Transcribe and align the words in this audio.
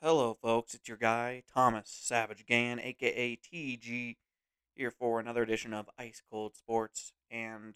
Hello, 0.00 0.38
folks. 0.40 0.74
It's 0.74 0.86
your 0.86 0.96
guy, 0.96 1.42
Thomas 1.52 1.90
Savage 1.90 2.46
Gann, 2.46 2.78
aka 2.78 3.36
TG, 3.36 4.14
here 4.76 4.92
for 4.92 5.18
another 5.18 5.42
edition 5.42 5.74
of 5.74 5.90
Ice 5.98 6.22
Cold 6.30 6.54
Sports. 6.54 7.12
And 7.32 7.74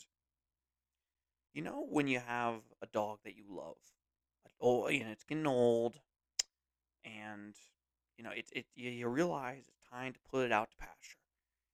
you 1.53 1.62
know, 1.62 1.85
when 1.91 2.07
you 2.07 2.21
have 2.21 2.61
a 2.81 2.87
dog 2.87 3.19
that 3.25 3.37
you 3.37 3.43
love, 3.51 3.79
oh, 4.61 4.87
and 4.87 5.11
it's 5.11 5.25
getting 5.25 5.48
old, 5.48 5.98
and 7.05 7.57
you 8.17 8.23
know, 8.23 8.31
it, 8.31 8.47
it 8.53 8.67
you, 8.77 8.89
you 8.89 9.09
realize 9.09 9.65
it's 9.67 9.91
time 9.91 10.12
to 10.12 10.20
put 10.31 10.47
it 10.47 10.53
out 10.53 10.70
to 10.70 10.77
pasture. 10.77 11.19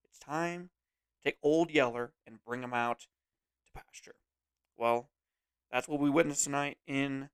It's 0.06 0.19
time 0.19 0.70
to 1.19 1.28
take 1.30 1.36
Old 1.42 1.70
Yeller 1.70 2.14
and 2.26 2.42
bring 2.42 2.62
him 2.62 2.72
out 2.72 3.00
to 3.00 3.72
pasture. 3.82 4.16
Well, 4.78 5.10
that's 5.70 5.88
what 5.88 6.00
we 6.00 6.08
witnessed 6.08 6.44
tonight 6.44 6.78
in 6.86 7.28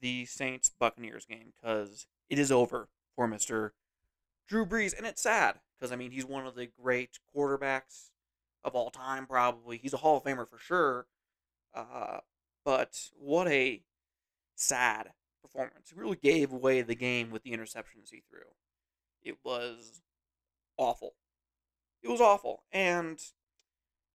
the 0.00 0.24
Saints 0.26 0.70
Buccaneers 0.78 1.26
game 1.26 1.52
because 1.60 2.06
it 2.28 2.38
is 2.38 2.52
over 2.52 2.88
for 3.14 3.28
Mr. 3.28 3.70
Drew 4.48 4.66
Brees. 4.66 4.96
And 4.96 5.06
it's 5.06 5.22
sad 5.22 5.60
because, 5.78 5.92
I 5.92 5.96
mean, 5.96 6.10
he's 6.10 6.26
one 6.26 6.46
of 6.46 6.54
the 6.54 6.68
great 6.82 7.18
quarterbacks 7.34 8.10
of 8.64 8.74
all 8.74 8.90
time, 8.90 9.26
probably. 9.26 9.78
He's 9.78 9.94
a 9.94 9.98
Hall 9.98 10.18
of 10.18 10.24
Famer 10.24 10.48
for 10.48 10.58
sure. 10.58 11.06
Uh, 11.74 12.18
but 12.64 13.10
what 13.18 13.48
a 13.48 13.82
sad 14.54 15.12
performance. 15.42 15.90
He 15.90 15.98
really 15.98 16.18
gave 16.22 16.52
away 16.52 16.82
the 16.82 16.94
game 16.94 17.30
with 17.30 17.42
the 17.42 17.52
interceptions 17.52 18.10
he 18.10 18.22
threw. 18.28 18.40
It 19.22 19.38
was 19.44 20.02
awful. 20.76 21.14
It 22.02 22.08
was 22.08 22.20
awful. 22.20 22.64
And 22.72 23.20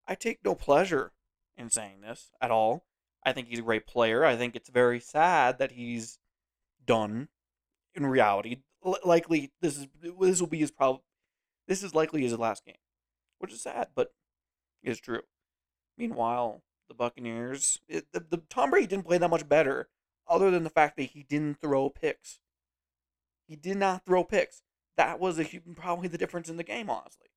I 0.06 0.14
take 0.14 0.44
no 0.44 0.54
pleasure 0.54 1.12
in 1.56 1.70
saying 1.70 2.00
this 2.02 2.30
at 2.40 2.50
all. 2.50 2.84
I 3.26 3.32
think 3.32 3.48
he's 3.48 3.58
a 3.58 3.62
great 3.62 3.86
player. 3.86 4.24
I 4.24 4.36
think 4.36 4.54
it's 4.54 4.70
very 4.70 5.00
sad 5.00 5.58
that 5.58 5.72
he's 5.72 6.18
done. 6.86 7.28
In 7.94 8.06
reality, 8.06 8.58
L- 8.84 8.98
likely 9.04 9.52
this 9.60 9.78
is 9.78 9.88
this 10.00 10.40
will 10.40 10.46
be 10.46 10.58
his 10.58 10.70
problem. 10.70 11.00
This 11.66 11.82
is 11.82 11.94
likely 11.94 12.22
his 12.22 12.38
last 12.38 12.64
game, 12.64 12.76
which 13.38 13.52
is 13.52 13.62
sad, 13.62 13.88
but 13.94 14.12
it's 14.82 15.00
true. 15.00 15.22
Meanwhile, 15.96 16.62
the 16.88 16.94
Buccaneers, 16.94 17.80
it, 17.88 18.06
the, 18.12 18.20
the 18.20 18.42
Tom 18.50 18.70
Brady 18.70 18.86
didn't 18.86 19.06
play 19.06 19.18
that 19.18 19.30
much 19.30 19.48
better, 19.48 19.88
other 20.28 20.50
than 20.50 20.62
the 20.62 20.70
fact 20.70 20.96
that 20.98 21.04
he 21.04 21.22
didn't 21.22 21.60
throw 21.60 21.88
picks. 21.88 22.38
He 23.48 23.56
did 23.56 23.78
not 23.78 24.04
throw 24.04 24.22
picks. 24.22 24.62
That 24.96 25.18
was 25.18 25.40
a, 25.40 25.44
probably 25.74 26.08
the 26.08 26.18
difference 26.18 26.48
in 26.48 26.58
the 26.58 26.64
game, 26.64 26.90
honestly, 26.90 27.28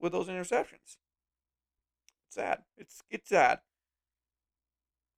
with 0.00 0.12
those 0.12 0.28
interceptions. 0.28 0.96
It's 2.26 2.34
sad. 2.34 2.62
It's 2.76 3.02
it's 3.10 3.28
sad. 3.28 3.60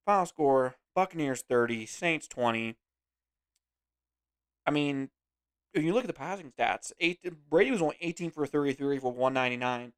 Final 0.05 0.25
score 0.25 0.75
Buccaneers 0.95 1.43
30, 1.47 1.85
Saints 1.85 2.27
20. 2.27 2.75
I 4.65 4.71
mean, 4.71 5.09
if 5.73 5.83
you 5.83 5.93
look 5.93 6.03
at 6.03 6.07
the 6.07 6.13
passing 6.13 6.51
stats, 6.57 6.91
eight, 6.99 7.19
Brady 7.49 7.71
was 7.71 7.81
only 7.81 7.97
18 8.01 8.31
for 8.31 8.45
33 8.45 8.99
for 8.99 9.11
199. 9.11 9.93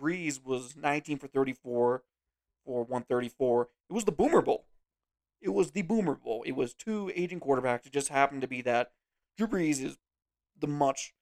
Brees 0.00 0.44
was 0.44 0.76
19 0.76 1.18
for 1.18 1.26
34 1.26 2.02
for 2.64 2.78
134. 2.84 3.68
It 3.88 3.92
was 3.92 4.04
the 4.04 4.12
Boomer 4.12 4.42
Bowl. 4.42 4.66
It 5.40 5.50
was 5.50 5.72
the 5.72 5.82
Boomer 5.82 6.14
Bowl. 6.14 6.42
It 6.46 6.52
was 6.52 6.74
two 6.74 7.10
aging 7.14 7.40
quarterbacks. 7.40 7.86
It 7.86 7.92
just 7.92 8.08
happened 8.08 8.42
to 8.42 8.48
be 8.48 8.62
that 8.62 8.92
Drew 9.36 9.46
Brees 9.46 9.82
is 9.82 9.98
the 10.58 10.66
much 10.66 11.14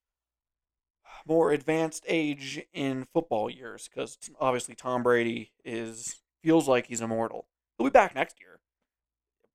more 1.26 1.52
advanced 1.52 2.04
age 2.08 2.62
in 2.72 3.06
football 3.12 3.50
years 3.50 3.88
because 3.88 4.18
obviously 4.40 4.74
Tom 4.74 5.02
Brady 5.02 5.52
is 5.64 6.22
feels 6.42 6.68
like 6.68 6.86
he's 6.86 7.00
immortal. 7.00 7.46
He'll 7.78 7.86
be 7.86 7.90
back 7.90 8.14
next 8.14 8.40
year. 8.40 8.58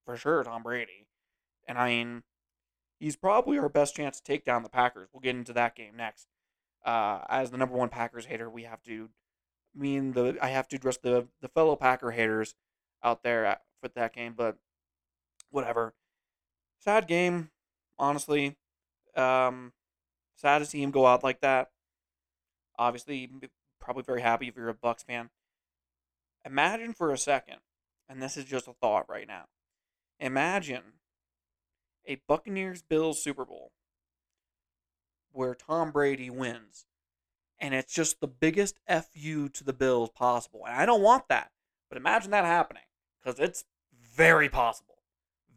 For 0.05 0.15
sure, 0.15 0.43
Tom 0.43 0.63
Brady. 0.63 1.07
And 1.67 1.77
I 1.77 1.89
mean, 1.89 2.23
he's 2.99 3.15
probably 3.15 3.59
our 3.59 3.69
best 3.69 3.95
chance 3.95 4.17
to 4.17 4.23
take 4.23 4.45
down 4.45 4.63
the 4.63 4.69
Packers. 4.69 5.09
We'll 5.13 5.21
get 5.21 5.35
into 5.35 5.53
that 5.53 5.75
game 5.75 5.95
next. 5.97 6.27
Uh, 6.85 7.19
as 7.29 7.51
the 7.51 7.57
number 7.57 7.75
one 7.75 7.89
Packers 7.89 8.25
hater, 8.25 8.49
we 8.49 8.63
have 8.63 8.81
to 8.83 9.09
mean 9.75 10.13
the 10.13 10.37
I 10.41 10.49
have 10.49 10.67
to 10.69 10.75
address 10.75 10.97
the 10.97 11.27
the 11.41 11.47
fellow 11.47 11.75
Packer 11.75 12.11
haters 12.11 12.55
out 13.03 13.23
there 13.23 13.57
for 13.81 13.89
that 13.89 14.13
game, 14.13 14.33
but 14.35 14.57
whatever. 15.49 15.93
Sad 16.79 17.07
game, 17.07 17.51
honestly. 17.97 18.57
Um, 19.15 19.71
sad 20.35 20.59
to 20.59 20.65
see 20.65 20.81
him 20.81 20.91
go 20.91 21.05
out 21.05 21.23
like 21.23 21.41
that. 21.41 21.71
Obviously, 22.77 23.29
probably 23.79 24.03
very 24.03 24.21
happy 24.21 24.47
if 24.47 24.55
you're 24.55 24.69
a 24.69 24.73
Bucks 24.73 25.03
fan. 25.03 25.29
Imagine 26.45 26.93
for 26.93 27.11
a 27.11 27.17
second 27.17 27.57
and 28.09 28.21
this 28.21 28.37
is 28.37 28.45
just 28.45 28.67
a 28.67 28.73
thought 28.73 29.09
right 29.09 29.27
now. 29.27 29.45
Imagine 30.19 30.83
a 32.05 32.21
Buccaneers 32.27 32.81
Bills 32.81 33.21
Super 33.21 33.45
Bowl 33.45 33.71
where 35.31 35.55
Tom 35.55 35.91
Brady 35.91 36.29
wins 36.29 36.85
and 37.59 37.73
it's 37.73 37.93
just 37.93 38.19
the 38.19 38.27
biggest 38.27 38.79
FU 38.87 39.49
to 39.49 39.63
the 39.63 39.73
Bills 39.73 40.09
possible. 40.09 40.63
And 40.67 40.75
I 40.75 40.85
don't 40.85 41.01
want 41.01 41.29
that. 41.29 41.51
But 41.89 41.97
imagine 41.97 42.31
that 42.31 42.45
happening 42.45 42.83
cuz 43.23 43.39
it's 43.39 43.65
very 43.93 44.49
possible. 44.49 44.99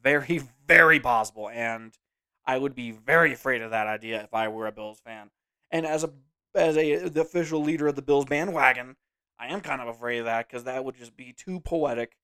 Very 0.01 0.39
very 0.67 1.01
possible 1.01 1.49
and 1.49 1.99
I 2.45 2.59
would 2.59 2.75
be 2.75 2.93
very 2.93 3.33
afraid 3.33 3.61
of 3.61 3.73
that 3.73 3.89
idea 3.89 4.23
if 4.23 4.33
I 4.33 4.49
were 4.49 4.67
a 4.67 4.73
Bills 4.73 5.01
fan. 5.01 5.31
And 5.71 5.85
as 5.85 6.05
a 6.05 6.13
as 6.55 6.77
a 6.77 7.09
the 7.09 7.21
official 7.21 7.61
leader 7.61 7.89
of 7.89 7.97
the 7.97 8.03
Bills 8.03 8.25
bandwagon, 8.25 8.97
I 9.39 9.49
am 9.49 9.61
kind 9.61 9.83
of 9.83 9.89
afraid 9.89 10.19
of 10.19 10.25
that 10.27 10.49
because 10.49 10.65
that 10.65 10.85
would 10.85 10.97
just 10.97 11.17
be 11.17 11.33
too 11.33 11.61
poetic 11.61 12.17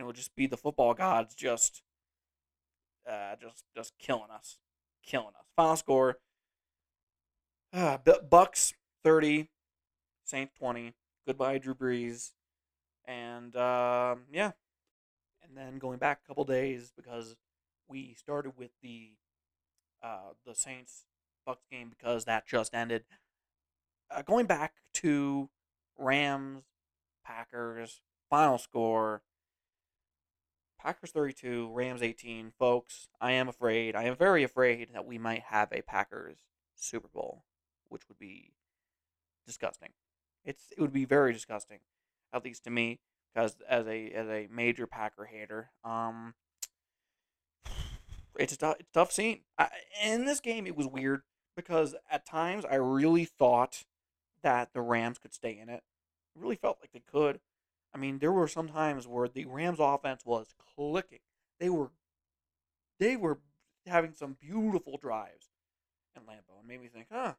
and 0.00 0.04
it 0.04 0.06
would 0.06 0.16
just 0.16 0.34
be 0.34 0.46
the 0.46 0.56
football 0.56 0.94
gods 0.94 1.34
just 1.34 1.82
uh, 3.06 3.36
just 3.38 3.64
just 3.76 3.92
killing 3.98 4.30
us, 4.34 4.56
killing 5.04 5.34
us. 5.38 5.44
Final 5.56 5.76
score: 5.76 6.16
uh, 7.74 7.98
Bucks 8.30 8.72
thirty, 9.04 9.50
Saints 10.24 10.54
twenty. 10.58 10.94
Goodbye, 11.26 11.58
Drew 11.58 11.74
Brees, 11.74 12.30
and 13.04 13.54
uh, 13.54 14.16
yeah, 14.32 14.52
and 15.42 15.54
then 15.54 15.78
going 15.78 15.98
back 15.98 16.20
a 16.24 16.28
couple 16.28 16.44
days 16.44 16.92
because 16.96 17.36
we 17.86 18.14
started 18.14 18.52
with 18.56 18.70
the 18.82 19.10
uh, 20.02 20.32
the 20.46 20.54
Saints 20.54 21.04
Bucks 21.44 21.66
game 21.70 21.90
because 21.90 22.24
that 22.24 22.46
just 22.46 22.74
ended. 22.74 23.04
Uh, 24.10 24.22
going 24.22 24.46
back 24.46 24.72
to 24.94 25.50
Rams 25.98 26.62
Packers 27.22 28.00
final 28.30 28.56
score 28.56 29.20
Packers 30.82 31.10
32, 31.10 31.70
Rams 31.72 32.02
18. 32.02 32.52
Folks, 32.58 33.08
I 33.20 33.32
am 33.32 33.48
afraid, 33.48 33.94
I 33.94 34.04
am 34.04 34.16
very 34.16 34.42
afraid 34.42 34.88
that 34.94 35.04
we 35.04 35.18
might 35.18 35.42
have 35.42 35.70
a 35.72 35.82
Packers 35.82 36.38
Super 36.74 37.08
Bowl, 37.08 37.44
which 37.88 38.08
would 38.08 38.18
be 38.18 38.52
disgusting. 39.46 39.90
It's 40.44 40.64
it 40.76 40.80
would 40.80 40.92
be 40.92 41.04
very 41.04 41.34
disgusting, 41.34 41.80
at 42.32 42.44
least 42.44 42.64
to 42.64 42.70
me, 42.70 43.00
because 43.32 43.56
as 43.68 43.86
a 43.86 44.10
as 44.10 44.26
a 44.28 44.48
major 44.50 44.86
Packer 44.86 45.26
hater, 45.26 45.70
um, 45.84 46.34
it's 48.38 48.54
a 48.54 48.56
tough, 48.56 48.76
it's 48.80 48.88
a 48.88 48.98
tough 48.98 49.12
scene. 49.12 49.40
I, 49.58 49.68
in 50.02 50.24
this 50.24 50.40
game, 50.40 50.66
it 50.66 50.76
was 50.76 50.86
weird 50.86 51.22
because 51.56 51.94
at 52.10 52.24
times 52.24 52.64
I 52.64 52.76
really 52.76 53.26
thought 53.26 53.84
that 54.42 54.72
the 54.72 54.80
Rams 54.80 55.18
could 55.18 55.34
stay 55.34 55.58
in 55.58 55.68
it. 55.68 55.82
I 56.34 56.40
really 56.40 56.56
felt 56.56 56.78
like 56.80 56.92
they 56.92 57.02
could. 57.06 57.40
I 57.94 57.98
mean, 57.98 58.18
there 58.18 58.32
were 58.32 58.48
some 58.48 58.68
times 58.68 59.06
where 59.06 59.28
the 59.28 59.46
Rams 59.46 59.78
offense 59.80 60.24
was 60.24 60.54
clicking. 60.76 61.20
They 61.58 61.68
were 61.68 61.90
they 62.98 63.16
were 63.16 63.38
having 63.86 64.14
some 64.14 64.36
beautiful 64.40 64.98
drives 64.98 65.50
in 66.14 66.22
Lambeau 66.22 66.58
and 66.58 66.68
made 66.68 66.80
me 66.80 66.88
think, 66.88 67.06
huh, 67.10 67.34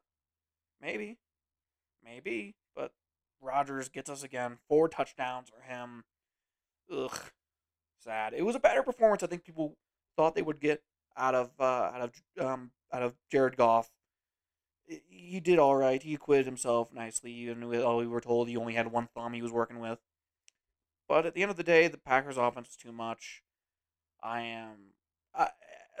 maybe. 0.80 1.18
Maybe. 2.04 2.56
But 2.74 2.92
Rodgers 3.40 3.88
gets 3.88 4.10
us 4.10 4.22
again. 4.22 4.58
Four 4.68 4.88
touchdowns 4.88 5.48
for 5.48 5.62
him. 5.62 6.04
Ugh. 6.92 7.18
Sad. 8.00 8.34
It 8.34 8.44
was 8.44 8.56
a 8.56 8.60
better 8.60 8.82
performance 8.82 9.22
I 9.22 9.28
think 9.28 9.44
people 9.44 9.76
thought 10.16 10.34
they 10.34 10.42
would 10.42 10.60
get 10.60 10.82
out 11.16 11.34
of 11.34 11.50
uh, 11.60 11.64
out 11.94 12.00
of 12.00 12.44
um 12.44 12.70
out 12.92 13.02
of 13.02 13.14
Jared 13.30 13.56
Goff. 13.56 13.90
He 14.86 15.40
did 15.40 15.58
all 15.58 15.76
right. 15.76 16.02
He 16.02 16.14
acquitted 16.14 16.46
himself 16.46 16.92
nicely. 16.92 17.48
With 17.54 17.82
all 17.82 17.98
we 17.98 18.06
were 18.06 18.20
told, 18.20 18.48
he 18.48 18.56
only 18.56 18.74
had 18.74 18.90
one 18.90 19.08
thumb 19.14 19.32
he 19.32 19.40
was 19.40 19.52
working 19.52 19.78
with. 19.78 20.00
But 21.12 21.26
at 21.26 21.34
the 21.34 21.42
end 21.42 21.50
of 21.50 21.58
the 21.58 21.62
day, 21.62 21.88
the 21.88 21.98
Packers' 21.98 22.38
offense 22.38 22.70
is 22.70 22.76
too 22.76 22.90
much. 22.90 23.42
I 24.22 24.40
am. 24.40 24.94
I, 25.34 25.50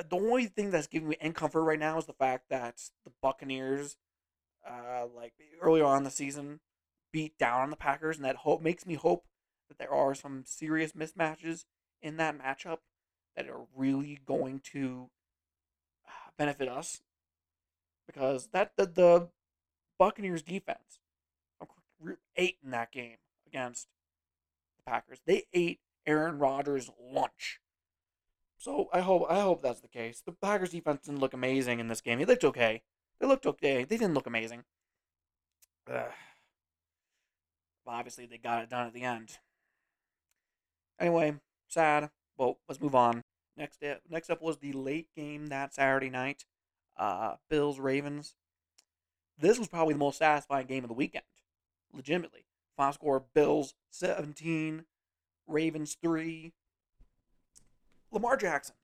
the 0.08 0.16
only 0.16 0.46
thing 0.46 0.70
that's 0.70 0.86
giving 0.86 1.10
me 1.10 1.16
any 1.20 1.34
comfort 1.34 1.64
right 1.64 1.78
now 1.78 1.98
is 1.98 2.06
the 2.06 2.14
fact 2.14 2.48
that 2.48 2.80
the 3.04 3.12
Buccaneers, 3.20 3.98
uh, 4.66 5.04
like 5.14 5.34
earlier 5.60 5.84
on 5.84 5.98
in 5.98 6.04
the 6.04 6.10
season, 6.10 6.60
beat 7.12 7.36
down 7.36 7.60
on 7.60 7.68
the 7.68 7.76
Packers, 7.76 8.16
and 8.16 8.24
that 8.24 8.36
hope 8.36 8.62
makes 8.62 8.86
me 8.86 8.94
hope 8.94 9.26
that 9.68 9.76
there 9.76 9.92
are 9.92 10.14
some 10.14 10.44
serious 10.46 10.92
mismatches 10.92 11.66
in 12.00 12.16
that 12.16 12.38
matchup 12.38 12.78
that 13.36 13.50
are 13.50 13.66
really 13.76 14.18
going 14.24 14.60
to 14.72 15.10
uh, 16.08 16.30
benefit 16.38 16.70
us 16.70 17.02
because 18.06 18.48
that 18.54 18.72
the, 18.78 18.86
the 18.86 19.28
Buccaneers 19.98 20.40
defense 20.40 21.00
eight 22.34 22.56
in 22.64 22.70
that 22.70 22.90
game 22.90 23.18
against 23.46 23.88
the 24.84 24.90
Packers. 24.90 25.20
They 25.26 25.44
ate 25.52 25.80
Aaron 26.06 26.38
Rodgers' 26.38 26.90
lunch. 27.00 27.60
So 28.58 28.88
I 28.92 29.00
hope 29.00 29.26
I 29.28 29.40
hope 29.40 29.62
that's 29.62 29.80
the 29.80 29.88
case. 29.88 30.22
The 30.24 30.32
Packers 30.32 30.70
defense 30.70 31.02
didn't 31.04 31.20
look 31.20 31.34
amazing 31.34 31.80
in 31.80 31.88
this 31.88 32.00
game. 32.00 32.18
They 32.18 32.24
looked 32.24 32.44
okay. 32.44 32.82
They 33.20 33.26
looked 33.26 33.46
okay. 33.46 33.84
They 33.84 33.96
didn't 33.96 34.14
look 34.14 34.26
amazing. 34.26 34.64
Ugh. 35.90 36.12
Obviously, 37.86 38.26
they 38.26 38.38
got 38.38 38.62
it 38.62 38.70
done 38.70 38.86
at 38.86 38.94
the 38.94 39.02
end. 39.02 39.38
Anyway, 41.00 41.34
sad. 41.68 42.10
Well, 42.36 42.58
let's 42.68 42.80
move 42.80 42.94
on. 42.94 43.24
Next, 43.56 43.82
up, 43.82 44.00
next 44.08 44.30
up 44.30 44.40
was 44.40 44.58
the 44.58 44.72
late 44.72 45.08
game 45.16 45.48
that 45.48 45.74
Saturday 45.74 46.08
night. 46.08 46.44
Uh, 46.96 47.34
Bills 47.50 47.80
Ravens. 47.80 48.36
This 49.38 49.58
was 49.58 49.68
probably 49.68 49.94
the 49.94 49.98
most 49.98 50.18
satisfying 50.18 50.66
game 50.66 50.84
of 50.84 50.88
the 50.88 50.94
weekend. 50.94 51.24
Legitimately, 51.92 52.44
final 52.76 52.92
score: 52.92 53.24
Bills 53.34 53.74
seventeen, 53.90 54.84
Ravens 55.46 55.96
three. 56.00 56.52
Lamar 58.10 58.36
Jackson. 58.36 58.74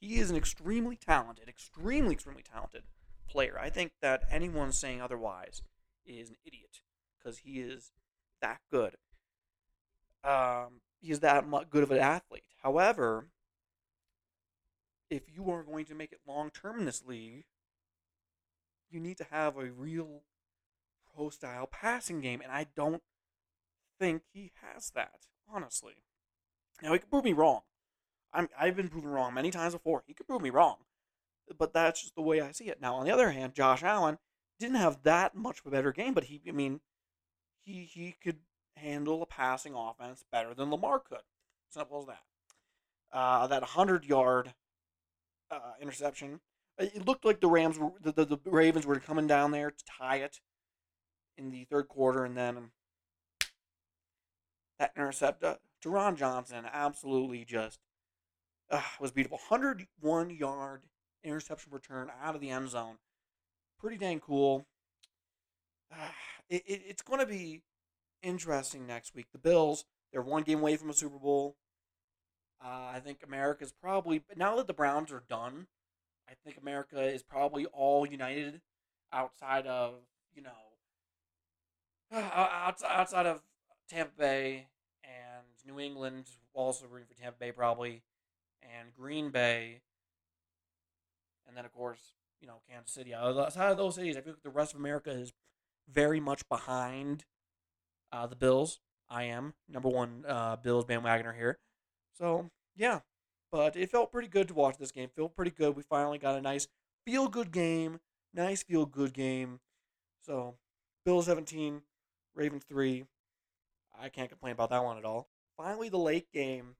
He 0.00 0.16
is 0.16 0.30
an 0.30 0.36
extremely 0.36 0.96
talented, 0.96 1.48
extremely, 1.48 2.14
extremely 2.14 2.42
talented 2.42 2.84
player. 3.28 3.58
I 3.60 3.68
think 3.70 3.92
that 4.00 4.22
anyone 4.30 4.72
saying 4.72 5.02
otherwise 5.02 5.62
is 6.06 6.30
an 6.30 6.36
idiot 6.44 6.80
because 7.18 7.38
he 7.38 7.60
is 7.60 7.92
that 8.40 8.60
good. 8.70 8.94
Um, 10.24 10.80
he's 11.00 11.20
that 11.20 11.44
good 11.68 11.82
of 11.82 11.90
an 11.90 11.98
athlete. 11.98 12.44
However, 12.62 13.26
if 15.10 15.22
you 15.34 15.50
are 15.50 15.62
going 15.62 15.84
to 15.86 15.94
make 15.94 16.12
it 16.12 16.20
long 16.26 16.50
term 16.50 16.78
in 16.78 16.86
this 16.86 17.04
league, 17.04 17.44
you 18.88 19.00
need 19.00 19.18
to 19.18 19.26
have 19.30 19.56
a 19.56 19.70
real 19.70 20.22
pro 21.14 21.30
style 21.30 21.66
passing 21.66 22.20
game, 22.20 22.40
and 22.40 22.52
I 22.52 22.66
don't 22.76 23.02
think 23.98 24.22
he 24.32 24.52
has 24.62 24.90
that, 24.94 25.26
honestly. 25.52 25.94
Now, 26.82 26.92
he 26.92 26.98
could 26.98 27.10
prove 27.10 27.24
me 27.24 27.32
wrong. 27.32 27.60
I'm, 28.32 28.48
I've 28.58 28.76
been 28.76 28.88
proven 28.88 29.10
wrong 29.10 29.34
many 29.34 29.50
times 29.50 29.74
before. 29.74 30.04
He 30.06 30.14
could 30.14 30.26
prove 30.26 30.42
me 30.42 30.50
wrong. 30.50 30.76
But 31.58 31.72
that's 31.72 32.00
just 32.00 32.14
the 32.14 32.22
way 32.22 32.40
I 32.40 32.52
see 32.52 32.68
it. 32.68 32.80
Now, 32.80 32.94
on 32.94 33.04
the 33.04 33.12
other 33.12 33.30
hand, 33.30 33.54
Josh 33.54 33.82
Allen 33.82 34.18
didn't 34.60 34.76
have 34.76 35.02
that 35.02 35.34
much 35.34 35.60
of 35.60 35.66
a 35.66 35.70
better 35.70 35.92
game, 35.92 36.14
but 36.14 36.24
he, 36.24 36.40
I 36.46 36.52
mean, 36.52 36.80
he 37.62 37.88
he 37.92 38.14
could 38.22 38.38
handle 38.76 39.22
a 39.22 39.26
passing 39.26 39.74
offense 39.74 40.24
better 40.30 40.54
than 40.54 40.70
Lamar 40.70 41.00
could. 41.00 41.18
Simple 41.70 42.00
as 42.00 42.06
that. 42.06 42.22
Uh, 43.12 43.46
that 43.48 43.62
100 43.62 44.04
yard 44.04 44.54
uh, 45.50 45.72
interception. 45.80 46.40
It 46.78 47.06
looked 47.06 47.24
like 47.24 47.40
the 47.40 47.48
Rams 47.48 47.78
were 47.78 47.90
the, 48.00 48.12
the, 48.12 48.24
the 48.24 48.50
Ravens 48.50 48.86
were 48.86 48.98
coming 49.00 49.26
down 49.26 49.50
there 49.50 49.70
to 49.70 49.84
tie 49.98 50.16
it 50.16 50.40
in 51.40 51.50
the 51.50 51.64
third 51.64 51.88
quarter, 51.88 52.24
and 52.24 52.36
then 52.36 52.70
that 54.78 54.92
intercept. 54.96 55.42
Uh, 55.42 55.56
Taron 55.82 56.16
Johnson 56.16 56.66
absolutely 56.70 57.44
just 57.44 57.80
uh, 58.70 58.82
was 59.00 59.10
beautiful. 59.10 59.38
101 59.48 60.30
yard 60.30 60.82
interception 61.24 61.72
return 61.72 62.10
out 62.22 62.34
of 62.34 62.40
the 62.40 62.50
end 62.50 62.68
zone. 62.68 62.96
Pretty 63.78 63.96
dang 63.96 64.20
cool. 64.20 64.66
Uh, 65.92 66.08
it, 66.48 66.62
it, 66.66 66.82
it's 66.86 67.02
going 67.02 67.20
to 67.20 67.26
be 67.26 67.62
interesting 68.22 68.86
next 68.86 69.14
week. 69.14 69.26
The 69.32 69.38
Bills, 69.38 69.84
they're 70.12 70.22
one 70.22 70.42
game 70.42 70.58
away 70.60 70.76
from 70.76 70.90
a 70.90 70.94
Super 70.94 71.18
Bowl. 71.18 71.56
Uh, 72.62 72.90
I 72.94 73.00
think 73.02 73.20
America's 73.26 73.72
probably 73.72 74.22
now 74.36 74.56
that 74.56 74.66
the 74.66 74.74
Browns 74.74 75.10
are 75.12 75.22
done. 75.28 75.66
I 76.28 76.34
think 76.44 76.58
America 76.58 77.02
is 77.02 77.22
probably 77.22 77.64
all 77.66 78.06
united 78.06 78.60
outside 79.12 79.66
of 79.66 79.94
you 80.34 80.42
know 80.42 80.69
outside 82.12 83.26
of 83.26 83.42
Tampa 83.88 84.12
Bay 84.18 84.66
and 85.04 85.46
New 85.66 85.80
England, 85.80 86.26
also 86.54 86.86
rooting 86.86 87.06
for 87.08 87.20
Tampa 87.20 87.38
Bay 87.38 87.52
probably, 87.52 88.02
and 88.62 88.92
Green 88.96 89.30
Bay, 89.30 89.80
and 91.46 91.56
then 91.56 91.64
of 91.64 91.72
course 91.72 92.12
you 92.40 92.48
know 92.48 92.60
Kansas 92.68 92.92
City. 92.92 93.14
Outside 93.14 93.70
of 93.70 93.76
those 93.76 93.94
cities, 93.94 94.16
I 94.16 94.20
feel 94.20 94.32
like 94.32 94.42
the 94.42 94.50
rest 94.50 94.74
of 94.74 94.80
America 94.80 95.10
is 95.10 95.32
very 95.88 96.20
much 96.20 96.48
behind 96.48 97.24
uh, 98.12 98.26
the 98.26 98.36
Bills. 98.36 98.80
I 99.08 99.24
am 99.24 99.54
number 99.68 99.88
one 99.88 100.24
uh, 100.26 100.56
Bills 100.56 100.84
bandwagoner 100.84 101.36
here. 101.36 101.58
So 102.16 102.50
yeah, 102.76 103.00
but 103.50 103.76
it 103.76 103.90
felt 103.90 104.12
pretty 104.12 104.28
good 104.28 104.48
to 104.48 104.54
watch 104.54 104.78
this 104.78 104.92
game. 104.92 105.10
Felt 105.14 105.36
pretty 105.36 105.50
good. 105.50 105.76
We 105.76 105.82
finally 105.82 106.18
got 106.18 106.38
a 106.38 106.40
nice 106.40 106.68
feel 107.04 107.28
good 107.28 107.50
game. 107.50 108.00
Nice 108.32 108.62
feel 108.62 108.86
good 108.86 109.12
game. 109.12 109.60
So 110.24 110.54
Bills 111.04 111.26
17, 111.26 111.82
Ravens 112.34 112.64
3. 112.68 113.04
I 114.00 114.08
can't 114.08 114.28
complain 114.28 114.52
about 114.52 114.70
that 114.70 114.84
one 114.84 114.98
at 114.98 115.04
all. 115.04 115.28
Finally, 115.56 115.88
the 115.88 115.98
late 115.98 116.32
game, 116.32 116.76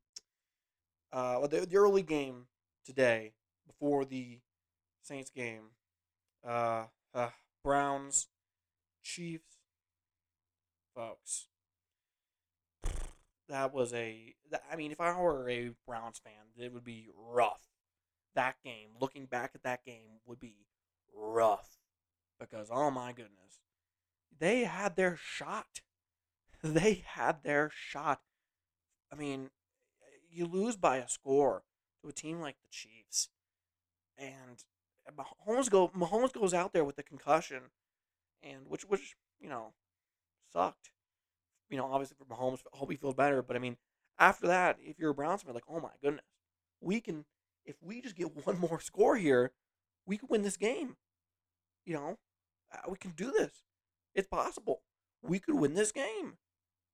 uh, 1.13 1.47
the, 1.47 1.67
the 1.67 1.77
early 1.77 2.03
game 2.03 2.47
today 2.85 3.33
before 3.67 4.05
the 4.05 4.39
Saints 5.03 5.31
game. 5.31 5.73
Uh, 6.47 6.85
uh, 7.15 7.29
Browns, 7.63 8.29
Chiefs, 9.03 9.59
folks 10.95 11.49
that 13.51 13.75
was 13.75 13.93
a. 13.93 14.35
I 14.73 14.77
mean, 14.77 14.91
if 14.91 15.01
I 15.01 15.21
were 15.21 15.49
a 15.51 15.71
Browns 15.87 16.19
fan, 16.19 16.33
it 16.57 16.73
would 16.73 16.85
be 16.85 17.09
rough. 17.15 17.61
That 18.35 18.57
game, 18.65 18.91
looking 18.99 19.27
back 19.27 19.53
at 19.55 19.65
that 19.65 19.85
game, 19.85 20.21
would 20.25 20.41
be 20.41 20.55
rough 21.15 21.69
because 22.39 22.69
oh 22.73 22.91
my 22.91 23.13
goodness, 23.13 23.61
they 24.39 24.65
had 24.65 24.97
their 24.97 25.17
shot. 25.17 25.81
They 26.63 27.05
had 27.07 27.43
their 27.43 27.71
shot. 27.75 28.21
I 29.11 29.17
mean, 29.17 29.49
you 30.31 30.45
lose 30.45 30.77
by 30.77 30.99
a 30.99 31.09
score 31.09 31.63
to 32.03 32.11
a 32.11 32.13
team 32.13 32.39
like 32.39 32.57
the 32.57 32.69
Chiefs, 32.71 33.31
and 34.19 34.63
Mahomes 35.11 35.71
go 35.71 35.89
Mahomes 35.89 36.35
goes 36.35 36.53
out 36.53 36.75
there 36.75 36.85
with 36.85 36.99
a 36.99 37.03
concussion, 37.03 37.71
and 38.43 38.69
which 38.69 38.83
which 38.83 39.17
you 39.41 39.49
know 39.49 39.73
sucked 40.53 40.91
you 41.71 41.77
know, 41.77 41.87
obviously 41.87 42.17
for 42.19 42.25
Mahomes, 42.25 42.61
hope 42.73 42.91
he 42.91 42.97
feels 42.97 43.15
better. 43.15 43.43
But 43.43 43.57
I 43.57 43.61
mean, 43.61 43.77
after 44.19 44.47
that, 44.49 44.77
if 44.81 44.99
you're 44.99 45.11
a 45.11 45.15
Browns 45.15 45.43
fan, 45.43 45.55
like, 45.55 45.65
oh 45.69 45.81
my 45.81 45.91
goodness, 46.03 46.27
we 46.81 47.01
can, 47.01 47.25
if 47.65 47.77
we 47.81 48.03
just 48.03 48.17
get 48.17 48.37
one 48.47 48.59
more 48.59 48.81
score 48.81 49.17
here, 49.17 49.53
we 50.07 50.19
can 50.19 50.29
win 50.29 50.43
this 50.43 50.57
game. 50.57 50.97
You 51.87 51.95
know, 51.95 52.19
uh, 52.73 52.91
we 52.91 52.99
can 52.99 53.13
do 53.13 53.31
this. 53.31 53.63
It's 54.15 54.29
possible. 54.29 54.83
We 55.23 55.39
could 55.39 55.55
win 55.55 55.75
this 55.75 55.93
game. 55.93 56.39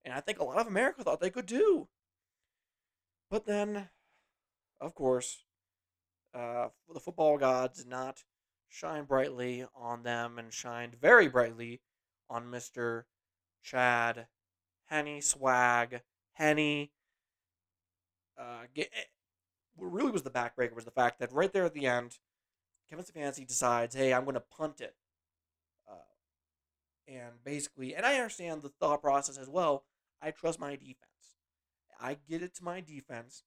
And 0.04 0.14
I 0.14 0.20
think 0.20 0.38
a 0.38 0.44
lot 0.44 0.58
of 0.58 0.66
America 0.66 1.02
thought 1.02 1.20
they 1.20 1.30
could 1.30 1.46
do. 1.46 1.88
But 3.30 3.44
then, 3.44 3.88
of 4.80 4.94
course, 4.94 5.44
uh, 6.32 6.68
the 6.92 7.00
football 7.00 7.38
gods 7.38 7.78
did 7.78 7.88
not 7.88 8.22
shine 8.68 9.04
brightly 9.04 9.64
on 9.74 10.02
them 10.02 10.38
and 10.38 10.52
shined 10.52 10.94
very 10.94 11.28
brightly 11.28 11.80
on 12.28 12.46
Mr. 12.46 13.04
Chad 13.62 14.26
Henne, 14.86 15.20
Swag, 15.22 16.02
Henne. 16.34 16.88
Uh, 18.38 18.64
get, 18.74 18.90
eh, 18.94 19.04
what 19.74 19.92
really 19.92 20.10
was 20.10 20.22
the 20.22 20.30
backbreaker 20.30 20.74
was 20.74 20.84
the 20.84 20.90
fact 20.90 21.18
that 21.18 21.32
right 21.32 21.52
there 21.52 21.64
at 21.64 21.74
the 21.74 21.86
end, 21.86 22.18
Kevin 22.88 23.04
Stefanski 23.04 23.46
decides, 23.46 23.94
hey, 23.94 24.12
I'm 24.12 24.24
going 24.24 24.34
to 24.34 24.40
punt 24.40 24.80
it. 24.80 24.94
And 27.08 27.42
basically, 27.44 27.94
and 27.94 28.04
I 28.04 28.16
understand 28.16 28.62
the 28.62 28.68
thought 28.68 29.02
process 29.02 29.38
as 29.38 29.48
well. 29.48 29.84
I 30.20 30.30
trust 30.32 30.58
my 30.58 30.74
defense. 30.74 31.36
I 32.00 32.16
get 32.28 32.42
it 32.42 32.54
to 32.56 32.64
my 32.64 32.80
defense, 32.80 33.44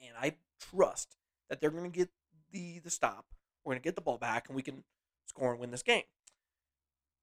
and 0.00 0.14
I 0.20 0.34
trust 0.60 1.16
that 1.48 1.60
they're 1.60 1.70
going 1.70 1.90
to 1.90 1.98
get 1.98 2.10
the 2.52 2.78
the 2.80 2.90
stop. 2.90 3.26
We're 3.64 3.72
going 3.72 3.82
to 3.82 3.84
get 3.84 3.94
the 3.94 4.02
ball 4.02 4.18
back, 4.18 4.48
and 4.48 4.56
we 4.56 4.62
can 4.62 4.84
score 5.26 5.52
and 5.52 5.60
win 5.60 5.70
this 5.70 5.82
game. 5.82 6.04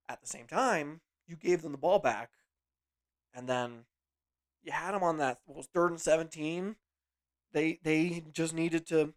At 0.09 0.21
the 0.21 0.27
same 0.27 0.47
time, 0.47 1.01
you 1.27 1.35
gave 1.35 1.61
them 1.61 1.71
the 1.71 1.77
ball 1.77 1.99
back 1.99 2.31
and 3.35 3.49
then 3.49 3.85
you 4.63 4.71
had 4.71 4.93
them 4.93 5.03
on 5.03 5.17
that 5.17 5.39
was 5.45 5.67
third 5.67 5.91
and 5.91 5.99
seventeen. 5.99 6.77
They 7.51 7.79
they 7.83 8.23
just 8.31 8.53
needed 8.53 8.87
to 8.87 9.13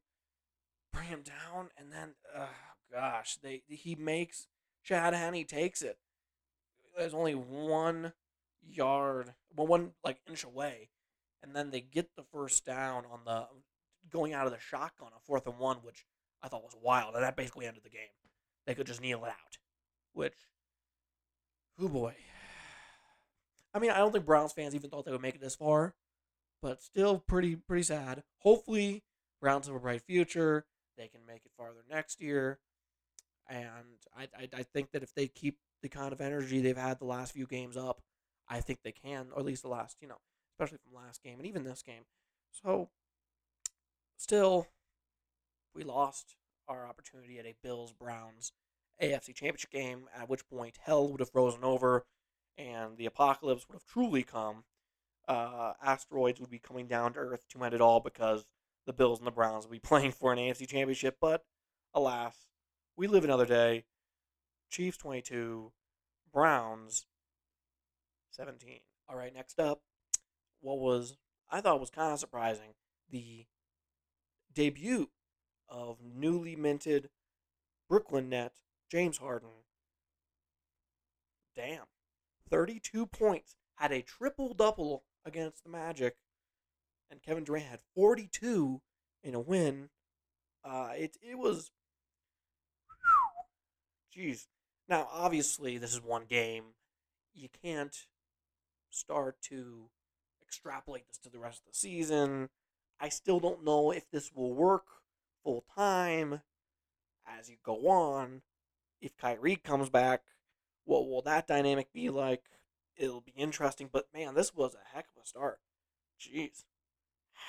bring 0.93 1.09
him 1.09 1.23
down, 1.23 1.71
and 1.79 1.93
then 1.93 2.15
gosh, 2.93 3.39
they 3.43 3.63
he 3.69 3.95
makes 3.95 4.49
Chad 4.85 5.15
Henne 5.15 5.45
takes 5.45 5.81
it. 5.81 5.99
There's 6.99 7.15
only 7.15 7.35
one 7.35 8.13
yard, 8.69 9.33
well, 9.57 9.67
one 9.67 9.93
like 10.05 10.19
inch 10.29 10.45
away, 10.45 10.91
and 11.43 11.55
then 11.55 11.71
they 11.71 11.81
get 11.81 12.11
the 12.17 12.25
first 12.33 12.67
down 12.67 13.05
on 13.11 13.21
the 13.25 13.47
going 14.11 14.33
out 14.33 14.47
of 14.47 14.53
the 14.53 14.59
shotgun 14.59 15.09
on 15.15 15.21
fourth 15.25 15.47
and 15.47 15.59
one, 15.59 15.77
which 15.77 16.05
I 16.43 16.49
thought 16.49 16.65
was 16.65 16.77
wild, 16.81 17.15
and 17.15 17.23
that 17.23 17.37
basically 17.37 17.67
ended 17.67 17.85
the 17.85 17.91
game. 17.91 18.01
They 18.67 18.75
could 18.75 18.87
just 18.87 19.01
kneel 19.01 19.25
it 19.25 19.29
out, 19.29 19.59
which, 20.13 20.35
oh 21.81 21.89
boy, 21.89 22.15
I 23.75 23.79
mean, 23.79 23.91
I 23.91 23.99
don't 23.99 24.13
think 24.13 24.27
Browns 24.27 24.53
fans 24.53 24.75
even 24.75 24.91
thought 24.91 25.05
they 25.05 25.13
would 25.13 25.23
make 25.23 25.37
it 25.37 25.41
this 25.41 25.55
far, 25.55 25.95
but 26.61 26.83
still 26.83 27.19
pretty 27.19 27.55
pretty 27.55 27.85
sad. 27.85 28.25
Hopefully, 28.39 29.05
Browns 29.41 29.69
have 29.69 29.77
a 29.77 29.81
bright 29.81 30.03
future. 30.03 30.67
They 30.97 31.07
can 31.07 31.21
make 31.27 31.43
it 31.45 31.53
farther 31.57 31.85
next 31.89 32.21
year, 32.21 32.59
and 33.49 33.69
I, 34.17 34.25
I 34.37 34.49
I 34.53 34.63
think 34.65 34.91
that 34.91 35.05
if 35.05 35.15
they 35.15 35.29
keep 35.29 35.59
the 35.83 35.89
kind 35.89 36.13
of 36.13 36.21
energy 36.21 36.61
they've 36.61 36.77
had 36.77 36.99
the 36.99 37.05
last 37.05 37.33
few 37.33 37.47
games 37.47 37.77
up, 37.77 38.01
I 38.49 38.61
think 38.61 38.81
they 38.83 38.93
can, 38.93 39.29
or 39.33 39.41
at 39.41 39.45
least 39.45 39.63
the 39.63 39.69
last 39.69 39.97
you 40.01 40.09
know, 40.09 40.19
especially 40.55 40.79
from 40.79 40.95
last 40.95 41.23
game 41.23 41.39
and 41.39 41.47
even 41.47 41.65
this 41.65 41.83
game. 41.83 42.03
So 42.51 42.91
Still, 44.19 44.67
we 45.75 45.85
lost 45.85 46.35
our 46.67 46.87
opportunity 46.87 47.39
at 47.39 47.47
a 47.47 47.55
Bills 47.63 47.93
Browns 47.93 48.53
AFC 49.01 49.33
Championship 49.33 49.71
game, 49.71 50.07
at 50.15 50.29
which 50.29 50.47
point 50.49 50.77
hell 50.83 51.09
would 51.09 51.21
have 51.21 51.31
frozen 51.31 51.63
over 51.63 52.05
and 52.59 52.97
the 52.97 53.07
apocalypse 53.07 53.69
would 53.69 53.77
have 53.77 53.87
truly 53.87 54.25
come. 54.25 54.65
Uh, 55.29 55.75
asteroids 55.81 56.41
would 56.41 56.51
be 56.51 56.59
coming 56.59 56.89
down 56.89 57.13
to 57.13 57.21
Earth 57.21 57.45
to 57.49 57.63
end 57.63 57.75
it 57.75 57.81
all 57.81 58.01
because 58.01 58.45
the 58.87 58.93
Bills 58.93 59.19
and 59.19 59.27
the 59.27 59.31
Browns 59.33 59.65
would 59.65 59.73
be 59.73 59.79
playing 59.89 60.11
for 60.11 60.33
an 60.33 60.39
AFC 60.39 60.67
Championship. 60.67 61.19
But 61.21 61.45
alas, 61.95 62.49
we 62.97 63.07
live 63.07 63.23
another 63.23 63.47
day. 63.47 63.85
Chiefs 64.71 64.99
22, 64.99 65.73
Browns 66.33 67.07
17. 68.31 68.81
All 69.09 69.17
right, 69.17 69.35
next 69.35 69.59
up, 69.59 69.83
what 70.61 70.79
was 70.79 71.17
I 71.51 71.61
thought 71.61 71.81
was 71.81 71.91
kind 71.91 72.13
of 72.13 72.19
surprising 72.19 72.75
the 73.11 73.47
debut 74.53 75.09
of 75.69 75.99
newly 76.03 76.57
minted 76.57 77.11
Brooklyn 77.89 78.29
net 78.29 78.53
James 78.91 79.19
Harden. 79.19 79.65
Damn. 81.57 81.85
32 82.51 83.07
points, 83.07 83.57
had 83.77 83.93
a 83.93 84.03
triple 84.03 84.55
double 84.55 85.05
against 85.25 85.65
the 85.65 85.71
Magic, 85.71 86.17
and 87.11 87.23
Kevin 87.23 87.45
Durant 87.45 87.67
had 87.67 87.81
42 87.95 88.81
in 89.23 89.35
a 89.35 89.41
win. 89.41 89.91
Uh, 90.65 90.91
it, 90.97 91.17
it 91.21 91.39
was. 91.39 91.71
Jeez. 94.17 94.47
Now, 94.89 95.09
obviously, 95.13 95.77
this 95.79 95.93
is 95.93 96.03
one 96.03 96.25
game. 96.29 96.65
You 97.35 97.49
can't 97.63 98.07
start 98.91 99.41
to 99.43 99.91
extrapolate 100.43 101.07
this 101.07 101.19
to 101.19 101.31
the 101.31 101.39
rest 101.39 101.61
of 101.61 101.73
the 101.73 101.79
season. 101.79 102.49
I 102.99 103.11
still 103.11 103.39
don't 103.39 103.65
know 103.65 103.91
if 103.91 104.11
this 104.11 104.33
will 104.35 104.55
work 104.55 104.87
full 105.45 105.65
time 105.77 106.41
as 107.27 107.51
you 107.51 107.57
go 107.63 107.89
on. 107.89 108.43
If 109.01 109.17
Kyrie 109.17 109.57
comes 109.57 109.91
back, 109.91 110.23
what 110.85 111.09
will 111.09 111.23
that 111.23 111.47
dynamic 111.47 111.93
be 111.93 112.09
like? 112.09 112.45
It'll 112.97 113.21
be 113.21 113.35
interesting, 113.37 113.91
but 113.93 114.09
man, 114.13 114.35
this 114.35 114.55
was 114.55 114.75
a 114.75 114.97
heck 114.97 115.07
of 115.15 115.23
a 115.23 115.27
start. 115.27 115.61
Jeez, 116.21 116.65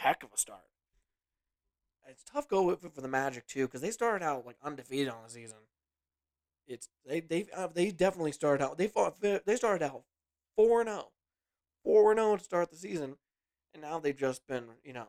heck 0.02 0.24
of 0.24 0.30
a 0.34 0.38
start. 0.38 0.68
It's 2.08 2.24
tough 2.24 2.48
go 2.48 2.76
for 2.76 3.02
the 3.02 3.08
Magic 3.08 3.48
too 3.48 3.66
because 3.68 3.82
they 3.82 3.92
started 3.92 4.26
out 4.26 4.46
like 4.46 4.58
undefeated 4.64 5.10
on 5.10 5.24
the 5.24 5.30
season. 5.30 5.58
It's 6.70 6.88
they 7.04 7.20
they 7.20 7.48
uh, 7.54 7.68
they 7.74 7.90
definitely 7.90 8.32
started 8.32 8.64
out 8.64 8.78
they 8.78 8.88
fought 8.88 9.20
they 9.22 9.56
started 9.56 9.84
out 9.84 10.04
four 10.56 10.82
and 10.82 10.90
zero, 10.90 11.06
oh. 11.08 11.12
four 11.84 12.12
and 12.12 12.20
zero 12.20 12.34
oh 12.34 12.38
to 12.38 12.44
start 12.44 12.70
the 12.70 12.78
season, 12.78 13.16
and 13.74 13.82
now 13.82 14.00
they've 14.00 14.16
just 14.16 14.46
been 14.46 14.66
you 14.84 14.94
know 14.94 15.08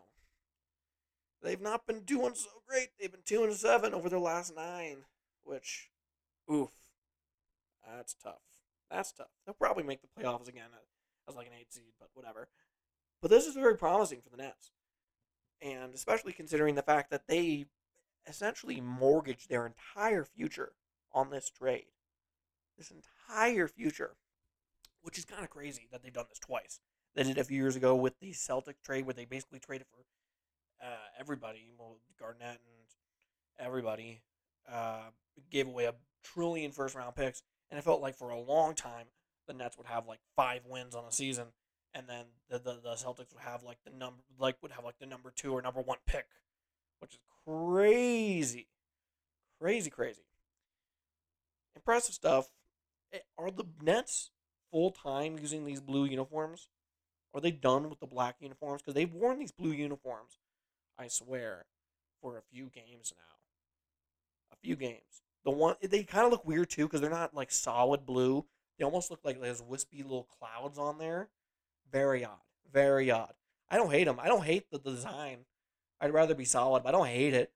they've 1.43 1.61
not 1.61 1.87
been 1.87 2.01
doing 2.01 2.35
so 2.35 2.49
great. 2.67 2.89
They've 2.99 3.13
been 3.13 3.21
two 3.27 3.45
and 3.45 3.53
seven 3.53 3.93
over 3.93 4.09
their 4.09 4.19
last 4.19 4.57
nine, 4.57 5.05
which, 5.45 5.91
oof, 6.51 6.71
that's 7.87 8.15
tough. 8.15 8.41
That's 8.91 9.13
tough. 9.13 9.29
They'll 9.45 9.55
probably 9.55 9.85
make 9.85 10.01
the 10.01 10.09
playoffs 10.09 10.49
again 10.49 10.71
as 11.29 11.37
like 11.37 11.47
an 11.47 11.53
eight 11.61 11.73
seed, 11.73 11.93
but 12.01 12.09
whatever. 12.15 12.49
But 13.21 13.31
this 13.31 13.47
is 13.47 13.55
very 13.55 13.77
promising 13.77 14.23
for 14.23 14.31
the 14.31 14.43
Nets, 14.43 14.73
and 15.61 15.93
especially 15.93 16.33
considering 16.33 16.75
the 16.75 16.83
fact 16.83 17.11
that 17.11 17.29
they 17.29 17.67
essentially 18.27 18.81
mortgaged 18.81 19.51
their 19.51 19.67
entire 19.67 20.25
future 20.25 20.73
on 21.13 21.31
this 21.31 21.51
trade. 21.51 21.87
This 22.79 22.91
entire 22.91 23.69
future, 23.69 24.17
which 25.03 25.19
is 25.19 25.25
kind 25.25 25.45
of 25.45 25.51
crazy 25.51 25.89
that 25.93 26.03
they've 26.03 26.13
done 26.13 26.27
this 26.29 26.39
twice. 26.39 26.81
They 27.15 27.25
did 27.25 27.37
it 27.37 27.41
a 27.41 27.45
few 27.45 27.57
years 27.57 27.77
ago 27.77 27.95
with 27.95 28.19
the 28.21 28.33
Celtic 28.33 28.83
trade, 28.83 29.05
where 29.05 29.15
they 29.15 29.25
basically 29.25 29.59
traded 29.59 29.87
for 29.89 30.05
uh, 30.83 30.97
everybody, 31.19 31.73
well, 31.79 31.99
Garnett 32.19 32.61
and 32.61 32.87
everybody, 33.59 34.23
uh, 34.71 35.11
gave 35.51 35.67
away 35.67 35.85
a 35.85 35.95
trillion 36.23 36.73
first 36.73 36.95
round 36.95 37.15
picks, 37.15 37.43
and 37.71 37.79
it 37.79 37.83
felt 37.83 38.01
like 38.01 38.15
for 38.15 38.31
a 38.31 38.41
long 38.41 38.75
time 38.75 39.07
the 39.47 39.53
Nets 39.53 39.77
would 39.77 39.87
have 39.87 40.07
like 40.07 40.21
five 40.37 40.63
wins 40.67 40.95
on 40.95 41.05
a 41.05 41.13
season, 41.13 41.49
and 41.95 42.09
then 42.09 42.27
the, 42.49 42.59
the, 42.59 42.79
the 42.83 42.95
Celtics 42.95 43.33
would 43.35 43.43
have 43.45 43.63
like 43.63 43.79
the 43.85 43.91
number 43.91 44.23
like 44.39 44.57
would 44.63 44.73
have 44.73 44.85
like 44.85 44.99
the 44.99 45.07
number 45.07 45.33
two 45.35 45.53
or 45.53 45.61
number 45.61 45.81
one 45.81 45.99
pick, 46.07 46.27
which 47.01 47.15
is 47.15 47.21
crazy, 47.45 48.69
crazy, 49.61 49.91
crazy. 49.91 50.23
Impressive 51.75 52.15
stuff. 52.15 52.51
Eh, 53.13 53.19
are 53.39 53.51
the 53.51 53.65
Nets 53.83 54.31
full 54.71 54.91
time 54.91 55.39
using 55.39 55.65
these 55.65 55.81
blue 55.81 56.05
uniforms? 56.05 56.69
Are 57.35 57.41
they 57.41 57.51
done 57.51 57.89
with 57.89 58.01
the 58.01 58.07
black 58.07 58.37
uniforms? 58.41 58.83
Because 58.83 58.95
they've 58.95 59.13
worn 59.13 59.39
these 59.39 59.53
blue 59.53 59.73
uniforms 59.73 60.39
I 61.01 61.09
swear, 61.09 61.65
for 62.21 62.37
a 62.37 62.43
few 62.43 62.67
games 62.67 63.15
now. 63.17 63.37
A 64.53 64.57
few 64.57 64.77
games. 64.77 65.23
The 65.45 65.51
one 65.51 65.77
they 65.81 66.03
kind 66.03 66.27
of 66.27 66.31
look 66.31 66.47
weird 66.47 66.69
too 66.69 66.87
because 66.87 67.01
they're 67.01 67.09
not 67.09 67.35
like 67.35 67.51
solid 67.51 68.05
blue. 68.05 68.45
They 68.79 68.85
almost 68.85 69.11
look 69.11 69.21
like 69.25 69.41
there's 69.41 69.63
wispy 69.63 70.03
little 70.03 70.29
clouds 70.39 70.79
on 70.79 70.99
there. 70.99 71.31
Very 71.91 72.23
odd. 72.23 72.43
Very 72.71 73.11
odd. 73.11 73.33
I 73.71 73.77
don't 73.77 73.91
hate 73.91 74.05
them. 74.05 74.21
I 74.21 74.29
don't 74.29 74.45
hate 74.45 74.71
the 74.71 74.79
design. 74.79 75.47
I'd 76.01 76.13
rather 76.13 76.35
be 76.35 76.45
solid, 76.45 76.83
but 76.83 76.91
I 76.91 76.99
don't 76.99 77.07
hate 77.07 77.35
it. 77.35 77.53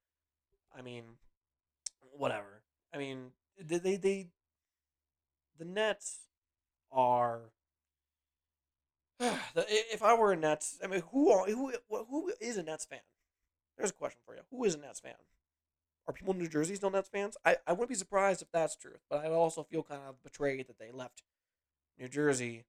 I 0.76 0.80
mean, 0.80 1.04
whatever. 2.16 2.62
I 2.94 2.98
mean, 2.98 3.32
they 3.58 3.96
they, 3.96 4.26
the 5.58 5.64
Nets 5.64 6.20
are. 6.92 7.40
if 9.20 10.02
I 10.02 10.14
were 10.14 10.32
a 10.32 10.36
Nets, 10.36 10.78
I 10.82 10.86
mean, 10.86 11.02
who 11.12 11.32
who 11.44 11.72
who 11.88 12.32
is 12.40 12.56
a 12.56 12.62
Nets 12.62 12.84
fan? 12.84 13.00
There's 13.76 13.90
a 13.90 13.94
question 13.94 14.20
for 14.24 14.34
you. 14.34 14.42
Who 14.50 14.64
is 14.64 14.74
a 14.74 14.78
Nets 14.78 15.00
fan? 15.00 15.14
Are 16.06 16.12
people 16.12 16.34
in 16.34 16.38
New 16.38 16.48
Jersey 16.48 16.74
still 16.74 16.90
Nets 16.90 17.08
fans? 17.08 17.36
I, 17.44 17.56
I 17.66 17.72
wouldn't 17.72 17.88
be 17.88 17.94
surprised 17.94 18.42
if 18.42 18.50
that's 18.52 18.76
true, 18.76 18.96
but 19.08 19.24
I 19.24 19.30
also 19.30 19.62
feel 19.62 19.82
kind 19.82 20.02
of 20.06 20.22
betrayed 20.22 20.68
that 20.68 20.78
they 20.78 20.90
left 20.92 21.22
New 21.98 22.08
Jersey. 22.08 22.64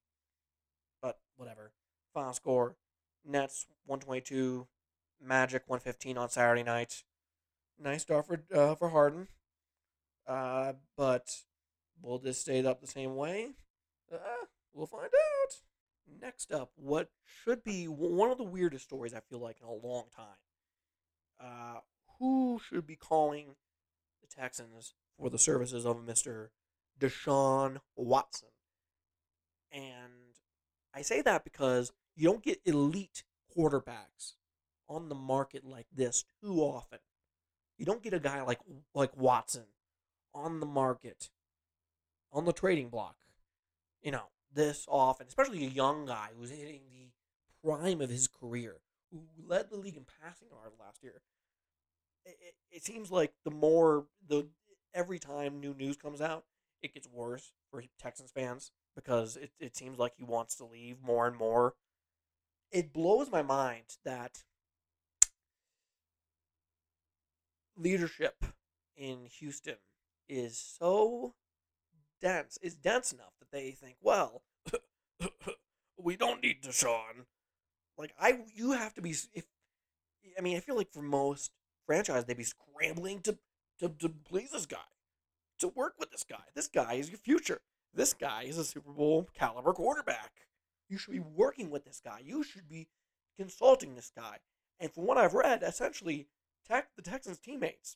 But 1.01 1.19
whatever. 1.35 1.71
Final 2.13 2.33
score 2.33 2.75
Nets 3.25 3.65
122, 3.85 4.67
Magic 5.21 5.63
115 5.67 6.17
on 6.17 6.29
Saturday 6.29 6.63
night. 6.63 7.03
Nice 7.77 8.03
start 8.03 8.25
for, 8.25 8.41
uh, 8.53 8.75
for 8.75 8.89
Harden. 8.89 9.27
Uh, 10.27 10.73
but 10.97 11.29
will 12.01 12.19
this 12.19 12.41
stay 12.41 12.65
up 12.65 12.81
the 12.81 12.87
same 12.87 13.15
way? 13.15 13.51
Uh, 14.11 14.17
we'll 14.73 14.87
find 14.87 15.05
out. 15.05 15.53
Next 16.21 16.51
up, 16.51 16.71
what 16.75 17.09
should 17.23 17.63
be 17.63 17.85
one 17.85 18.31
of 18.31 18.37
the 18.37 18.43
weirdest 18.43 18.85
stories 18.85 19.13
I 19.13 19.21
feel 19.21 19.39
like 19.39 19.57
in 19.61 19.67
a 19.67 19.87
long 19.87 20.05
time 20.15 20.25
uh, 21.39 21.79
who 22.19 22.59
should 22.63 22.85
be 22.85 22.95
calling 22.95 23.55
the 24.21 24.27
Texans 24.27 24.93
for 25.17 25.29
the 25.29 25.39
services 25.39 25.85
of 25.85 25.97
Mr. 25.97 26.49
Deshaun 26.99 27.77
Watson. 27.95 28.49
And 29.71 30.39
I 30.93 31.01
say 31.01 31.21
that 31.21 31.43
because 31.43 31.91
you 32.15 32.29
don't 32.29 32.43
get 32.43 32.61
elite 32.65 33.23
quarterbacks 33.55 34.33
on 34.87 35.09
the 35.09 35.15
market 35.15 35.65
like 35.65 35.87
this 35.93 36.25
too 36.41 36.59
often. 36.59 36.99
You 37.77 37.85
don't 37.85 38.03
get 38.03 38.13
a 38.13 38.19
guy 38.19 38.41
like 38.41 38.59
like 38.93 39.17
Watson 39.17 39.65
on 40.35 40.59
the 40.59 40.65
market 40.65 41.29
on 42.31 42.45
the 42.45 42.53
trading 42.53 42.89
block. 42.89 43.15
You 44.03 44.11
know, 44.11 44.25
this 44.53 44.85
often, 44.87 45.25
especially 45.27 45.65
a 45.65 45.69
young 45.69 46.05
guy 46.05 46.29
who's 46.37 46.51
hitting 46.51 46.81
the 46.91 47.07
prime 47.63 48.01
of 48.01 48.09
his 48.09 48.27
career 48.27 48.75
who 49.11 49.21
led 49.47 49.69
the 49.69 49.77
league 49.77 49.95
in 49.95 50.05
passing 50.21 50.49
yards 50.49 50.75
last 50.79 51.01
year. 51.01 51.21
It, 52.25 52.37
it, 52.41 52.55
it 52.71 52.85
seems 52.85 53.09
like 53.09 53.31
the 53.43 53.51
more 53.51 54.05
the 54.27 54.47
every 54.93 55.17
time 55.17 55.59
new 55.59 55.73
news 55.73 55.97
comes 55.97 56.21
out, 56.21 56.43
it 56.81 56.93
gets 56.93 57.07
worse 57.07 57.53
for 57.71 57.83
Texans 57.99 58.31
fans 58.31 58.71
because 58.95 59.37
it, 59.37 59.51
it 59.59 59.75
seems 59.75 59.97
like 59.97 60.13
he 60.17 60.23
wants 60.23 60.55
to 60.55 60.65
leave 60.65 60.97
more 61.01 61.27
and 61.27 61.37
more. 61.37 61.75
It 62.71 62.93
blows 62.93 63.31
my 63.31 63.41
mind 63.41 63.97
that 64.03 64.43
leadership 67.77 68.43
in 68.97 69.27
Houston 69.39 69.75
is 70.27 70.57
so 70.57 71.33
dense, 72.21 72.57
is 72.61 72.75
dense 72.75 73.11
enough 73.11 73.33
that 73.39 73.51
they 73.51 73.71
think, 73.71 73.97
well, 74.01 74.43
we 75.97 76.15
don't 76.15 76.43
need 76.43 76.61
Deshaun. 76.63 77.25
Like 77.97 78.13
I, 78.19 78.39
you 78.53 78.71
have 78.71 78.93
to 78.95 79.01
be. 79.01 79.15
If 79.33 79.45
I 80.37 80.41
mean, 80.41 80.57
I 80.57 80.59
feel 80.59 80.75
like 80.75 80.91
for 80.91 81.01
most 81.01 81.51
franchise, 81.85 82.25
they'd 82.25 82.37
be 82.37 82.43
scrambling 82.43 83.21
to 83.21 83.37
to 83.79 83.89
to 83.89 84.09
please 84.09 84.51
this 84.51 84.65
guy, 84.65 84.77
to 85.59 85.69
work 85.69 85.93
with 85.99 86.11
this 86.11 86.25
guy. 86.27 86.43
This 86.55 86.67
guy 86.67 86.95
is 86.95 87.09
your 87.09 87.19
future. 87.19 87.61
This 87.93 88.13
guy 88.13 88.43
is 88.43 88.57
a 88.57 88.65
Super 88.65 88.91
Bowl 88.91 89.29
caliber 89.33 89.71
quarterback. 89.71 90.31
You 90.89 90.97
should 90.97 91.13
be 91.13 91.19
working 91.19 91.69
with 91.69 91.85
this 91.85 92.01
guy. 92.03 92.19
You 92.23 92.43
should 92.43 92.67
be 92.67 92.89
consulting 93.37 93.95
this 93.95 94.11
guy. 94.15 94.39
And 94.79 94.91
from 94.91 95.05
what 95.05 95.17
I've 95.17 95.33
read, 95.33 95.63
essentially, 95.63 96.27
tech, 96.67 96.89
the 96.95 97.01
Texans' 97.01 97.39
teammates 97.39 97.95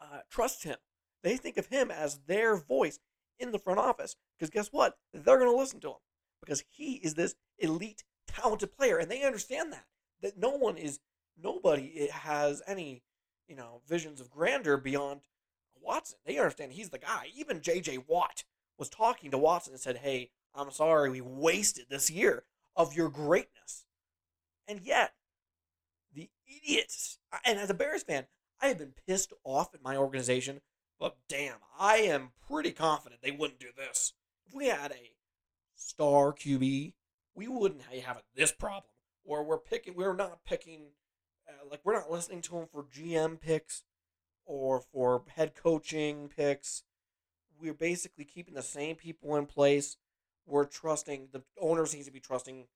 uh, 0.00 0.20
trust 0.30 0.64
him. 0.64 0.76
They 1.22 1.36
think 1.36 1.56
of 1.56 1.66
him 1.66 1.90
as 1.90 2.20
their 2.26 2.56
voice 2.56 2.98
in 3.38 3.52
the 3.52 3.58
front 3.58 3.78
office. 3.78 4.16
Because 4.38 4.50
guess 4.50 4.68
what? 4.68 4.96
They're 5.12 5.38
going 5.38 5.50
to 5.50 5.56
listen 5.56 5.80
to 5.80 5.88
him 5.88 5.96
because 6.40 6.64
he 6.70 6.94
is 6.94 7.14
this 7.14 7.34
elite 7.58 8.04
talented 8.26 8.76
player, 8.76 8.98
and 8.98 9.10
they 9.10 9.22
understand 9.22 9.72
that 9.72 9.86
that 10.22 10.38
no 10.38 10.50
one 10.50 10.76
is 10.76 11.00
nobody 11.42 11.92
eh, 11.98 12.12
has 12.12 12.62
any, 12.66 13.02
you 13.48 13.56
know, 13.56 13.80
visions 13.88 14.20
of 14.20 14.30
grandeur 14.30 14.76
beyond 14.76 15.20
Watson. 15.80 16.18
They 16.24 16.38
understand 16.38 16.72
he's 16.72 16.90
the 16.90 16.98
guy. 16.98 17.28
Even 17.34 17.62
J.J. 17.62 17.98
Watt 18.06 18.44
was 18.78 18.88
talking 18.88 19.30
to 19.30 19.38
Watson 19.38 19.72
and 19.72 19.80
said, 19.80 19.98
"Hey, 19.98 20.30
I'm 20.54 20.70
sorry 20.70 21.10
we 21.10 21.20
wasted 21.20 21.86
this 21.88 22.10
year 22.10 22.44
of 22.76 22.94
your 22.94 23.08
greatness," 23.08 23.84
and 24.68 24.80
yet 24.80 25.14
the 26.12 26.30
idiots. 26.46 27.18
And 27.44 27.58
as 27.58 27.70
a 27.70 27.74
Bears 27.74 28.02
fan, 28.02 28.26
I 28.60 28.68
have 28.68 28.78
been 28.78 28.94
pissed 29.06 29.32
off 29.44 29.74
at 29.74 29.82
my 29.82 29.96
organization, 29.96 30.60
but 31.00 31.16
damn, 31.28 31.56
I 31.78 31.96
am 31.96 32.32
pretty 32.46 32.72
confident 32.72 33.22
they 33.22 33.30
wouldn't 33.30 33.58
do 33.58 33.70
this. 33.74 34.12
If 34.46 34.54
we 34.54 34.66
had 34.66 34.92
a 34.92 35.12
star 35.74 36.32
QB, 36.32 36.92
we 37.34 37.48
wouldn't 37.48 37.82
have 37.82 38.22
this 38.36 38.52
problem 38.52 38.84
where 39.24 39.42
we're 39.42 39.58
picking, 39.58 39.94
we're 39.94 40.14
not 40.14 40.44
picking, 40.44 40.90
uh, 41.48 41.66
like, 41.68 41.80
we're 41.84 41.94
not 41.94 42.10
listening 42.10 42.42
to 42.42 42.52
them 42.52 42.66
for 42.70 42.84
GM 42.84 43.40
picks 43.40 43.82
or 44.44 44.80
for 44.80 45.22
head 45.34 45.54
coaching 45.54 46.28
picks. 46.28 46.82
We're 47.58 47.74
basically 47.74 48.24
keeping 48.24 48.54
the 48.54 48.62
same 48.62 48.96
people 48.96 49.36
in 49.36 49.46
place. 49.46 49.96
We're 50.46 50.66
trusting, 50.66 51.28
the 51.32 51.42
owner 51.58 51.86
seems 51.86 52.06
to 52.06 52.12
be 52.12 52.20
trusting 52.20 52.66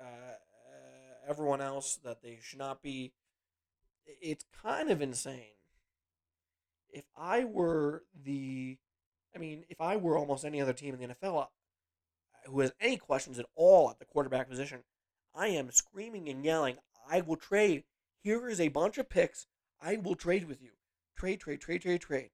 uh, 0.00 0.04
uh, 0.04 1.28
everyone 1.28 1.60
else 1.60 1.98
that 2.02 2.22
they 2.22 2.38
should 2.40 2.58
not 2.58 2.82
be. 2.82 3.12
It's 4.06 4.44
kind 4.62 4.90
of 4.90 5.02
insane. 5.02 5.56
If 6.92 7.04
I 7.16 7.44
were 7.44 8.04
the, 8.24 8.76
I 9.34 9.38
mean, 9.38 9.64
if 9.68 9.80
I 9.80 9.96
were 9.96 10.16
almost 10.16 10.44
any 10.44 10.60
other 10.60 10.72
team 10.72 10.94
in 10.94 11.00
the 11.00 11.14
NFL 11.14 11.48
who 12.46 12.60
has 12.60 12.72
any 12.80 12.96
questions 12.98 13.38
at 13.38 13.46
all 13.54 13.90
at 13.90 13.98
the 13.98 14.04
quarterback 14.04 14.48
position, 14.48 14.80
I 15.34 15.48
am 15.48 15.70
screaming 15.70 16.28
and 16.28 16.44
yelling, 16.44 16.76
I 17.08 17.22
will 17.22 17.36
trade. 17.36 17.84
Here 18.22 18.48
is 18.48 18.60
a 18.60 18.68
bunch 18.68 18.98
of 18.98 19.08
picks. 19.08 19.46
I 19.80 19.96
will 19.96 20.14
trade 20.14 20.48
with 20.48 20.60
you. 20.62 20.70
Trade, 21.16 21.40
trade, 21.40 21.60
trade, 21.60 21.82
trade, 21.82 22.00
trade. 22.00 22.30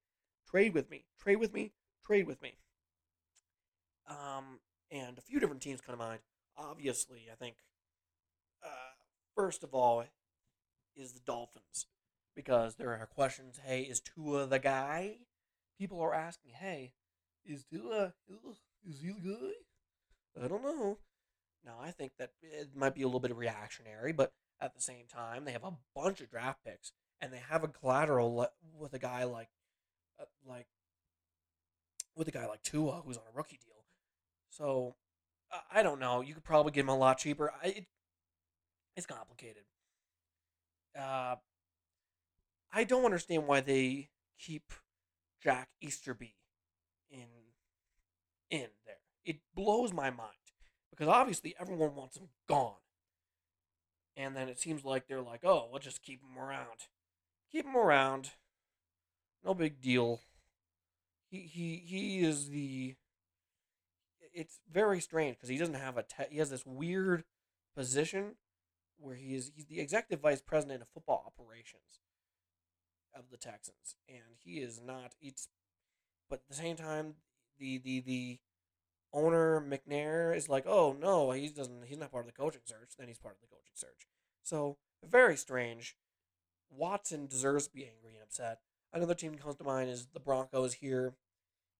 Trade 0.50 0.74
with 0.74 0.90
me. 0.90 1.04
Trade 1.20 1.36
with 1.36 1.54
me. 1.54 1.72
Trade 2.04 2.26
with 2.26 2.42
me. 2.42 2.58
Um, 4.08 4.60
and 4.90 5.18
a 5.18 5.22
few 5.22 5.38
different 5.38 5.62
teams 5.62 5.80
come 5.80 5.94
to 5.94 5.98
mind. 5.98 6.20
Obviously, 6.56 7.28
I 7.30 7.36
think 7.36 7.56
uh, 8.64 8.94
first 9.36 9.62
of 9.62 9.74
all 9.74 10.04
is 10.96 11.12
the 11.12 11.20
Dolphins 11.20 11.86
because 12.38 12.76
there 12.76 12.92
are 12.92 13.04
questions. 13.04 13.58
Hey, 13.66 13.82
is 13.82 14.00
Tua 14.00 14.46
the 14.46 14.60
guy? 14.60 15.16
People 15.76 16.00
are 16.00 16.14
asking, 16.14 16.52
hey, 16.52 16.92
is 17.44 17.64
Tua 17.64 18.12
is 18.88 19.00
he 19.00 19.08
the 19.08 19.34
guy? 20.36 20.44
I 20.44 20.46
don't 20.46 20.62
know. 20.62 20.98
Now 21.66 21.78
I 21.82 21.90
think 21.90 22.12
that 22.20 22.30
it 22.40 22.68
might 22.76 22.94
be 22.94 23.02
a 23.02 23.06
little 23.06 23.18
bit 23.18 23.34
reactionary, 23.34 24.12
but 24.12 24.34
at 24.60 24.72
the 24.72 24.80
same 24.80 25.06
time, 25.12 25.44
they 25.44 25.50
have 25.50 25.64
a 25.64 25.74
bunch 25.96 26.20
of 26.20 26.30
draft 26.30 26.60
picks 26.64 26.92
and 27.20 27.32
they 27.32 27.42
have 27.50 27.64
a 27.64 27.68
collateral 27.68 28.48
with 28.78 28.94
a 28.94 29.00
guy 29.00 29.24
like 29.24 29.48
uh, 30.20 30.26
like 30.46 30.68
with 32.14 32.28
a 32.28 32.32
guy 32.32 32.46
like 32.46 32.62
Tua 32.62 33.02
who's 33.04 33.16
on 33.16 33.24
a 33.34 33.36
rookie 33.36 33.58
deal. 33.64 33.82
So 34.48 34.94
I 35.72 35.82
don't 35.82 35.98
know. 35.98 36.20
You 36.20 36.34
could 36.34 36.44
probably 36.44 36.70
get 36.70 36.82
him 36.82 36.88
a 36.88 36.96
lot 36.96 37.18
cheaper. 37.18 37.52
I, 37.60 37.66
it, 37.66 37.86
it's 38.96 39.06
complicated. 39.06 39.64
Uh, 40.96 41.34
I 42.72 42.84
don't 42.84 43.04
understand 43.04 43.46
why 43.46 43.60
they 43.60 44.10
keep 44.38 44.72
Jack 45.42 45.68
Easterby 45.80 46.34
in 47.10 47.26
in 48.50 48.68
there. 48.86 48.96
It 49.24 49.38
blows 49.54 49.92
my 49.92 50.10
mind 50.10 50.32
because 50.90 51.08
obviously 51.08 51.54
everyone 51.58 51.94
wants 51.94 52.16
him 52.16 52.28
gone. 52.48 52.74
And 54.16 54.34
then 54.34 54.48
it 54.48 54.58
seems 54.58 54.84
like 54.84 55.06
they're 55.06 55.22
like, 55.22 55.44
"Oh, 55.44 55.68
we'll 55.70 55.80
just 55.80 56.02
keep 56.02 56.20
him 56.22 56.38
around. 56.38 56.88
Keep 57.52 57.66
him 57.66 57.76
around. 57.76 58.32
No 59.44 59.54
big 59.54 59.80
deal." 59.80 60.20
He 61.30 61.40
he 61.40 61.76
he 61.76 62.20
is 62.20 62.48
the 62.48 62.96
it's 64.32 64.60
very 64.70 65.00
strange 65.00 65.36
because 65.36 65.48
he 65.48 65.58
doesn't 65.58 65.74
have 65.74 65.96
a 65.96 66.02
te- 66.02 66.30
he 66.30 66.38
has 66.38 66.50
this 66.50 66.66
weird 66.66 67.24
position 67.74 68.36
where 68.98 69.14
he 69.14 69.34
is 69.34 69.52
he's 69.54 69.66
the 69.66 69.80
executive 69.80 70.20
vice 70.20 70.40
president 70.40 70.82
of 70.82 70.88
football 70.88 71.24
operations 71.26 72.00
of 73.14 73.30
the 73.30 73.36
Texans, 73.36 73.96
and 74.08 74.36
he 74.44 74.58
is 74.58 74.80
not. 74.84 75.14
It's 75.20 75.48
but 76.28 76.40
at 76.40 76.48
the 76.48 76.62
same 76.62 76.76
time, 76.76 77.14
the 77.58 77.78
the 77.78 78.00
the 78.00 78.38
owner 79.12 79.60
McNair 79.60 80.36
is 80.36 80.48
like, 80.48 80.66
oh 80.66 80.96
no, 80.98 81.30
he 81.32 81.48
doesn't. 81.48 81.84
He's 81.86 81.98
not 81.98 82.12
part 82.12 82.26
of 82.26 82.32
the 82.32 82.36
coaching 82.36 82.62
search. 82.64 82.90
Then 82.98 83.08
he's 83.08 83.18
part 83.18 83.36
of 83.36 83.40
the 83.40 83.54
coaching 83.54 83.74
search. 83.74 84.06
So 84.42 84.76
very 85.08 85.36
strange. 85.36 85.96
Watson 86.70 87.26
deserves 87.26 87.66
to 87.66 87.74
be 87.74 87.84
angry 87.86 88.14
and 88.14 88.22
upset. 88.22 88.60
Another 88.92 89.14
team 89.14 89.32
that 89.32 89.42
comes 89.42 89.56
to 89.56 89.64
mind 89.64 89.90
is 89.90 90.08
the 90.12 90.20
Broncos 90.20 90.74
here 90.74 91.14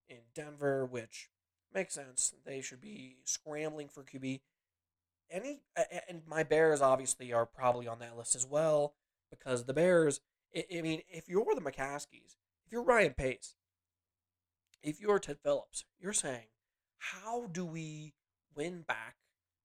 in 0.09 0.19
Denver, 0.35 0.85
which 0.87 1.29
makes 1.75 1.95
sense. 1.95 2.35
They 2.47 2.61
should 2.61 2.81
be 2.81 3.17
scrambling 3.25 3.89
for 3.89 4.03
QB 4.03 4.41
any 5.31 5.61
and 6.09 6.23
my 6.27 6.43
Bears 6.43 6.81
obviously 6.81 7.33
are 7.33 7.47
probably 7.47 7.87
on 7.87 7.99
that 7.99 8.17
list 8.17 8.35
as 8.35 8.47
well 8.47 8.95
because 9.31 9.65
the 9.65 9.75
Bears. 9.75 10.21
I, 10.57 10.81
mean, 10.81 11.03
if 11.09 11.29
you're 11.29 11.55
the 11.55 11.61
McCaskies, 11.61 12.37
if 12.65 12.73
you're 12.73 12.83
Ryan 12.83 13.15
Pace, 13.15 13.55
if 14.83 15.01
you're 15.01 15.19
Ted 15.19 15.39
Phillips, 15.43 15.85
you're 15.99 16.13
saying, 16.13 16.47
how 16.99 17.47
do 17.47 17.65
we 17.65 18.15
win 18.55 18.83
back 18.87 19.17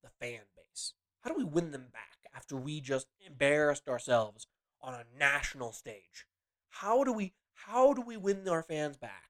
the 0.03 0.09
fan 0.19 0.41
base? 0.55 0.93
How 1.21 1.29
do 1.29 1.37
we 1.37 1.43
win 1.43 1.71
them 1.71 1.87
back 1.91 2.19
after 2.35 2.55
we 2.55 2.81
just 2.81 3.07
embarrassed 3.25 3.87
ourselves 3.87 4.47
on 4.81 4.93
a 4.93 5.05
national 5.17 5.71
stage? 5.71 6.27
How 6.69 7.03
do 7.03 7.13
we 7.13 7.33
how 7.53 7.93
do 7.93 8.01
we 8.01 8.17
win 8.17 8.47
our 8.49 8.63
fans 8.63 8.97
back? 8.97 9.29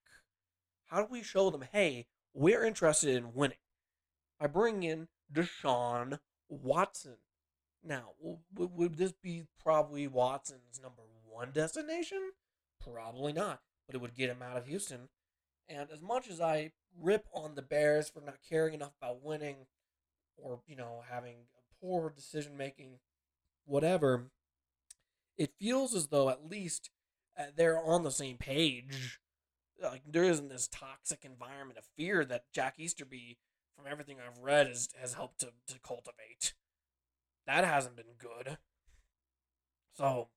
How 0.86 1.02
do 1.02 1.08
we 1.10 1.22
show 1.22 1.50
them, 1.50 1.66
hey, 1.72 2.08
we're 2.34 2.66
interested 2.66 3.16
in 3.16 3.34
winning 3.34 3.58
by 4.40 4.48
bringing 4.48 4.84
in 4.90 5.08
Deshaun 5.32 6.20
Watson. 6.50 7.18
Now, 7.84 8.12
would 8.54 8.96
this 8.96 9.12
be 9.12 9.44
probably 9.62 10.08
Watson's 10.08 10.80
number 10.82 11.04
one 11.34 11.52
destination? 11.52 12.32
Probably 12.82 13.34
not, 13.34 13.62
but 13.88 13.96
it 13.96 14.02
would 14.02 14.16
get 14.16 14.30
him 14.30 14.42
out 14.42 14.58
of 14.58 14.68
Houston. 14.68 15.10
And 15.68 15.90
as 15.92 16.02
much 16.02 16.30
as 16.30 16.42
I 16.42 16.72
rip 17.00 17.26
on 17.34 17.56
the 17.56 17.62
Bears 17.62 18.10
for 18.10 18.22
not 18.22 18.38
caring 18.48 18.74
enough 18.74 18.94
about 19.02 19.24
winning 19.24 19.68
or, 20.38 20.62
you 20.68 20.76
know, 20.76 21.04
having 21.10 21.48
poor 21.82 22.10
decision 22.10 22.58
making, 22.58 23.00
whatever, 23.66 24.30
it 25.38 25.54
feels 25.60 25.96
as 25.96 26.08
though 26.08 26.30
at 26.30 26.50
least 26.50 26.90
uh, 27.40 27.46
they're 27.56 27.82
on 27.82 28.04
the 28.04 28.12
same 28.12 28.38
page. 28.38 29.20
Like 29.82 30.04
there 30.08 30.24
isn't 30.24 30.50
this 30.50 30.68
toxic 30.68 31.26
environment 31.26 31.78
of 31.78 31.86
fear 31.98 32.24
that 32.26 32.46
Jack 32.54 32.76
Easterby 32.78 33.38
from 33.76 33.86
everything 33.92 34.18
I've 34.20 34.42
read, 34.42 34.68
has, 34.68 34.90
has 35.00 35.14
helped 35.14 35.40
to, 35.40 35.48
to 35.68 35.80
cultivate. 35.80 36.54
That 37.46 37.66
hasn't 37.66 37.96
been 37.96 38.16
good. 38.18 38.58
So, 39.96 40.30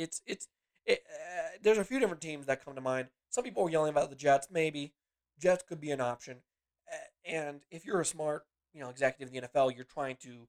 it's, 0.00 0.22
it's, 0.26 0.48
it, 0.86 1.02
uh, 1.12 1.58
there's 1.62 1.78
a 1.78 1.84
few 1.84 1.98
different 1.98 2.22
teams 2.22 2.46
that 2.46 2.64
come 2.64 2.74
to 2.74 2.80
mind. 2.80 3.08
Some 3.30 3.44
people 3.44 3.66
are 3.66 3.70
yelling 3.70 3.90
about 3.90 4.10
the 4.10 4.16
Jets, 4.16 4.48
maybe. 4.50 4.94
Jets 5.40 5.64
could 5.68 5.80
be 5.80 5.90
an 5.90 6.00
option. 6.00 6.38
Uh, 6.90 7.30
and 7.30 7.60
if 7.70 7.84
you're 7.84 8.00
a 8.00 8.04
smart, 8.04 8.46
you 8.72 8.80
know, 8.80 8.88
executive 8.88 9.34
in 9.34 9.42
the 9.42 9.48
NFL, 9.48 9.74
you're 9.74 9.84
trying 9.84 10.16
to 10.22 10.48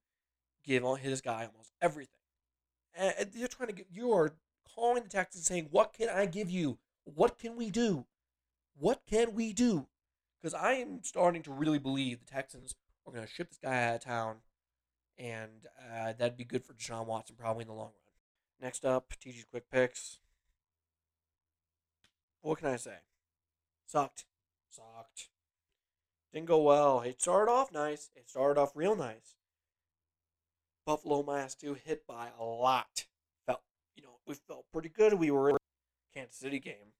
give 0.63 0.85
on 0.85 0.99
his 0.99 1.21
guy 1.21 1.45
almost 1.45 1.73
everything. 1.81 2.13
And 2.97 3.29
you're 3.33 3.47
trying 3.47 3.67
to 3.67 3.75
get, 3.75 3.87
you 3.91 4.11
are 4.13 4.33
calling 4.75 5.03
the 5.03 5.09
Texans 5.09 5.45
saying, 5.45 5.67
What 5.71 5.93
can 5.93 6.09
I 6.09 6.25
give 6.25 6.49
you? 6.49 6.79
What 7.03 7.37
can 7.37 7.55
we 7.55 7.69
do? 7.69 8.05
What 8.77 9.01
can 9.07 9.33
we 9.35 9.53
do? 9.53 9.87
because 10.41 10.53
I 10.53 10.73
am 10.73 11.03
starting 11.03 11.43
to 11.43 11.51
really 11.51 11.79
believe 11.79 12.19
the 12.19 12.31
Texans 12.31 12.75
are 13.05 13.13
going 13.13 13.25
to 13.25 13.31
ship 13.31 13.49
this 13.49 13.59
guy 13.61 13.83
out 13.83 13.95
of 13.95 14.01
town, 14.01 14.37
and 15.17 15.67
uh, 15.91 16.13
that'd 16.17 16.37
be 16.37 16.45
good 16.45 16.63
for 16.63 16.73
Deshaun 16.73 17.05
Watson 17.05 17.35
probably 17.37 17.63
in 17.63 17.67
the 17.67 17.73
long 17.73 17.87
run. 17.87 18.08
Next 18.61 18.83
up, 18.85 19.13
TG's 19.23 19.45
quick 19.49 19.69
picks. 19.71 20.19
What 22.41 22.57
can 22.57 22.67
I 22.67 22.75
say? 22.75 22.97
Sucked. 23.85 24.25
Sucked. 24.69 25.29
Didn't 26.33 26.47
go 26.47 26.61
well. 26.61 27.01
It 27.01 27.21
started 27.21 27.51
off 27.51 27.71
nice. 27.71 28.09
It 28.15 28.29
started 28.29 28.59
off 28.59 28.71
real 28.75 28.95
nice. 28.95 29.35
Buffalo 30.85 31.23
minus 31.23 31.55
two 31.55 31.75
hit 31.85 32.05
by 32.05 32.29
a 32.37 32.43
lot. 32.43 33.05
Felt, 33.45 33.61
you 33.95 34.03
know, 34.03 34.19
we 34.27 34.35
felt 34.35 34.65
pretty 34.71 34.89
good. 34.89 35.13
We 35.13 35.31
were 35.31 35.51
in 35.51 35.57
Kansas 36.13 36.35
City 36.35 36.59
game, 36.59 36.93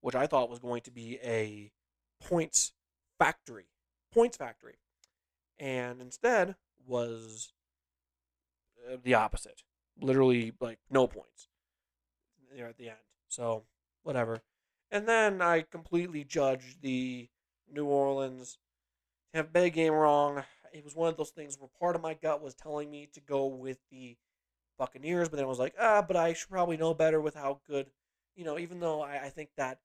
which 0.00 0.14
I 0.14 0.26
thought 0.26 0.50
was 0.50 0.58
going 0.58 0.82
to 0.82 0.90
be 0.90 1.18
a 1.22 1.72
points 2.22 2.72
factory, 3.18 3.66
points 4.12 4.36
factory, 4.36 4.76
and 5.58 6.00
instead 6.00 6.56
was 6.86 7.52
uh, 8.90 8.96
the 9.02 9.14
opposite. 9.14 9.62
Literally, 10.00 10.52
like 10.60 10.78
no 10.90 11.06
points 11.06 11.48
there 12.54 12.68
at 12.68 12.76
the 12.76 12.88
end. 12.88 12.98
So 13.28 13.64
whatever. 14.02 14.42
And 14.90 15.08
then 15.08 15.42
I 15.42 15.62
completely 15.62 16.24
judged 16.24 16.82
the 16.82 17.28
New 17.72 17.86
Orleans 17.86 18.58
Tampa 19.34 19.50
Bay 19.50 19.70
game 19.70 19.92
wrong. 19.92 20.44
It 20.72 20.84
was 20.84 20.94
one 20.94 21.08
of 21.08 21.16
those 21.16 21.30
things 21.30 21.58
where 21.58 21.68
part 21.80 21.96
of 21.96 22.02
my 22.02 22.14
gut 22.14 22.42
was 22.42 22.54
telling 22.54 22.90
me 22.90 23.08
to 23.12 23.20
go 23.20 23.46
with 23.46 23.78
the 23.90 24.16
Buccaneers, 24.78 25.28
but 25.28 25.36
then 25.36 25.44
I 25.44 25.48
was 25.48 25.58
like, 25.58 25.74
ah, 25.80 26.02
but 26.02 26.16
I 26.16 26.34
should 26.34 26.50
probably 26.50 26.76
know 26.76 26.94
better 26.94 27.20
with 27.20 27.34
how 27.34 27.60
good, 27.66 27.90
you 28.34 28.44
know, 28.44 28.58
even 28.58 28.80
though 28.80 29.00
I, 29.00 29.24
I 29.24 29.28
think 29.30 29.50
that 29.56 29.78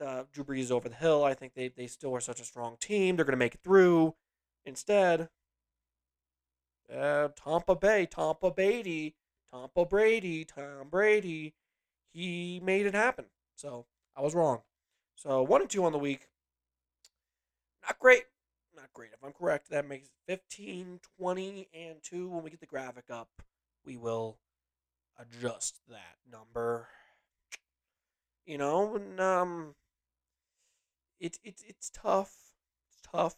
uh, 0.00 0.24
Drew 0.32 0.44
Brees 0.44 0.60
is 0.60 0.72
over 0.72 0.88
the 0.88 0.94
hill, 0.94 1.24
I 1.24 1.34
think 1.34 1.54
they, 1.54 1.68
they 1.68 1.86
still 1.86 2.14
are 2.14 2.20
such 2.20 2.40
a 2.40 2.44
strong 2.44 2.76
team. 2.78 3.16
They're 3.16 3.24
going 3.24 3.32
to 3.32 3.38
make 3.38 3.54
it 3.54 3.62
through. 3.64 4.14
Instead, 4.64 5.30
uh, 6.94 7.28
Tampa 7.28 7.74
Bay, 7.74 8.06
Tampa 8.06 8.50
Brady, 8.50 9.14
Tampa 9.52 9.84
Brady, 9.84 10.44
Tom 10.44 10.88
Brady, 10.90 11.54
he 12.12 12.60
made 12.62 12.86
it 12.86 12.94
happen. 12.94 13.26
So 13.56 13.86
I 14.16 14.22
was 14.22 14.34
wrong. 14.34 14.62
So 15.14 15.42
one 15.42 15.62
and 15.62 15.70
two 15.70 15.84
on 15.84 15.92
the 15.92 15.98
week. 15.98 16.28
Not 17.86 17.98
great. 17.98 18.24
Not 18.74 18.92
great. 18.92 19.10
If 19.12 19.24
I'm 19.24 19.32
correct, 19.32 19.70
that 19.70 19.88
makes 19.88 20.10
15, 20.26 21.00
20, 21.18 21.68
and 21.72 22.02
2. 22.02 22.28
When 22.28 22.42
we 22.42 22.50
get 22.50 22.60
the 22.60 22.66
graphic 22.66 23.04
up, 23.10 23.28
we 23.84 23.96
will 23.96 24.38
adjust 25.18 25.80
that 25.88 26.16
number. 26.30 26.88
You 28.44 28.58
know, 28.58 28.96
and, 28.96 29.20
um, 29.20 29.74
it, 31.18 31.38
it, 31.42 31.62
it's 31.66 31.90
tough. 31.90 32.34
It's 32.88 33.00
tough. 33.02 33.36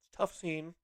It's 0.00 0.16
tough 0.16 0.34
scene. 0.34 0.74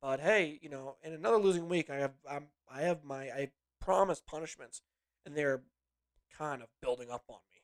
But 0.00 0.20
hey, 0.20 0.58
you 0.62 0.68
know, 0.68 0.96
in 1.02 1.12
another 1.12 1.38
losing 1.38 1.68
week, 1.68 1.90
I 1.90 1.96
have 1.96 2.12
I'm, 2.30 2.46
I 2.70 2.82
have 2.82 3.02
my 3.02 3.24
I 3.24 3.50
promised 3.86 4.26
punishments, 4.26 4.82
and 5.24 5.36
they're 5.36 5.62
kind 6.36 6.60
of 6.60 6.68
building 6.82 7.08
up 7.08 7.22
on 7.28 7.38
me. 7.48 7.62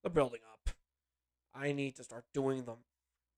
They're 0.00 0.10
building 0.10 0.40
up. 0.52 0.70
I 1.52 1.72
need 1.72 1.96
to 1.96 2.04
start 2.04 2.24
doing 2.32 2.64
them 2.64 2.84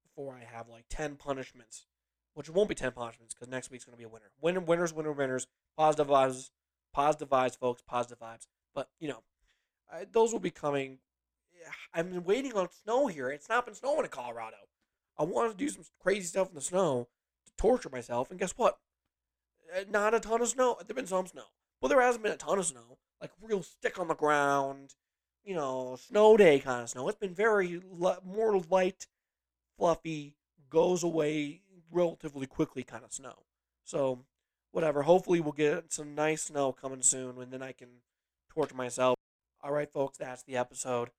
before 0.03 0.35
I 0.35 0.45
have 0.45 0.69
like 0.69 0.85
ten 0.91 1.17
punishments, 1.17 1.87
which 2.35 2.51
won't 2.51 2.69
be 2.69 2.75
ten 2.75 2.93
punishments 2.93 3.33
because 3.33 3.49
next 3.49 3.71
week's 3.71 3.87
gonna 3.87 3.97
be 3.97 4.05
a 4.05 4.09
winner. 4.09 4.31
Winner, 4.43 4.61
winners, 4.61 4.93
winner, 4.93 5.13
winners. 5.13 5.47
Positive 5.75 6.09
vibes, 6.09 6.51
positive 6.93 7.31
vibes, 7.31 7.57
folks. 7.57 7.81
Positive 7.81 8.19
vibes. 8.21 8.47
But 8.75 8.91
you 9.01 9.09
know, 9.09 9.23
I, 9.91 10.05
those 10.11 10.31
will 10.31 10.39
be 10.39 10.51
coming. 10.51 10.99
I've 11.95 12.13
been 12.13 12.25
waiting 12.25 12.53
on 12.55 12.69
snow 12.85 13.07
here. 13.07 13.31
It's 13.31 13.49
not 13.49 13.65
been 13.65 13.75
snowing 13.75 14.05
in 14.05 14.11
Colorado. 14.11 14.57
I 15.19 15.25
wanted 15.25 15.53
to 15.53 15.57
do 15.57 15.71
some 15.71 15.85
crazy 15.99 16.27
stuff 16.27 16.51
in 16.51 16.55
the 16.55 16.61
snow 16.61 17.09
to 17.47 17.53
torture 17.57 17.89
myself, 17.89 18.31
and 18.31 18.39
guess 18.39 18.53
what? 18.53 18.79
Uh, 19.75 19.85
Not 19.91 20.15
a 20.15 20.21
ton 20.21 20.43
of 20.43 20.49
snow. 20.49 20.77
There's 20.79 20.95
been 20.95 21.07
some 21.07 21.27
snow, 21.27 21.45
but 21.81 21.89
there 21.89 22.01
hasn't 22.01 22.23
been 22.23 22.33
a 22.33 22.37
ton 22.37 22.59
of 22.59 22.67
snow. 22.67 22.99
Like 23.21 23.31
real 23.43 23.63
stick 23.63 23.99
on 23.99 24.09
the 24.09 24.15
ground, 24.15 24.95
you 25.45 25.55
know, 25.55 25.97
snow 26.01 26.37
day 26.37 26.61
kind 26.61 26.83
of 26.83 26.91
snow. 26.91 27.09
It's 27.09 27.19
been 27.19 27.35
very 27.35 27.81
more 28.25 28.61
light, 28.71 29.07
fluffy, 29.77 30.37
goes 30.71 31.03
away 31.03 31.63
relatively 31.91 32.47
quickly 32.47 32.83
kind 32.83 33.05
of 33.05 33.13
snow. 33.13 33.45
So, 33.85 34.25
whatever. 34.73 35.03
Hopefully, 35.03 35.41
we'll 35.41 35.53
get 35.53 35.93
some 35.93 36.15
nice 36.15 36.43
snow 36.43 36.73
coming 36.73 37.03
soon, 37.03 37.41
and 37.41 37.53
then 37.53 37.63
I 37.63 37.73
can 37.73 37.89
torture 38.53 38.75
myself. 38.75 39.17
All 39.63 39.73
right, 39.73 39.91
folks, 39.91 40.19
that's 40.19 40.43
the 40.43 40.57
episode. 40.57 41.11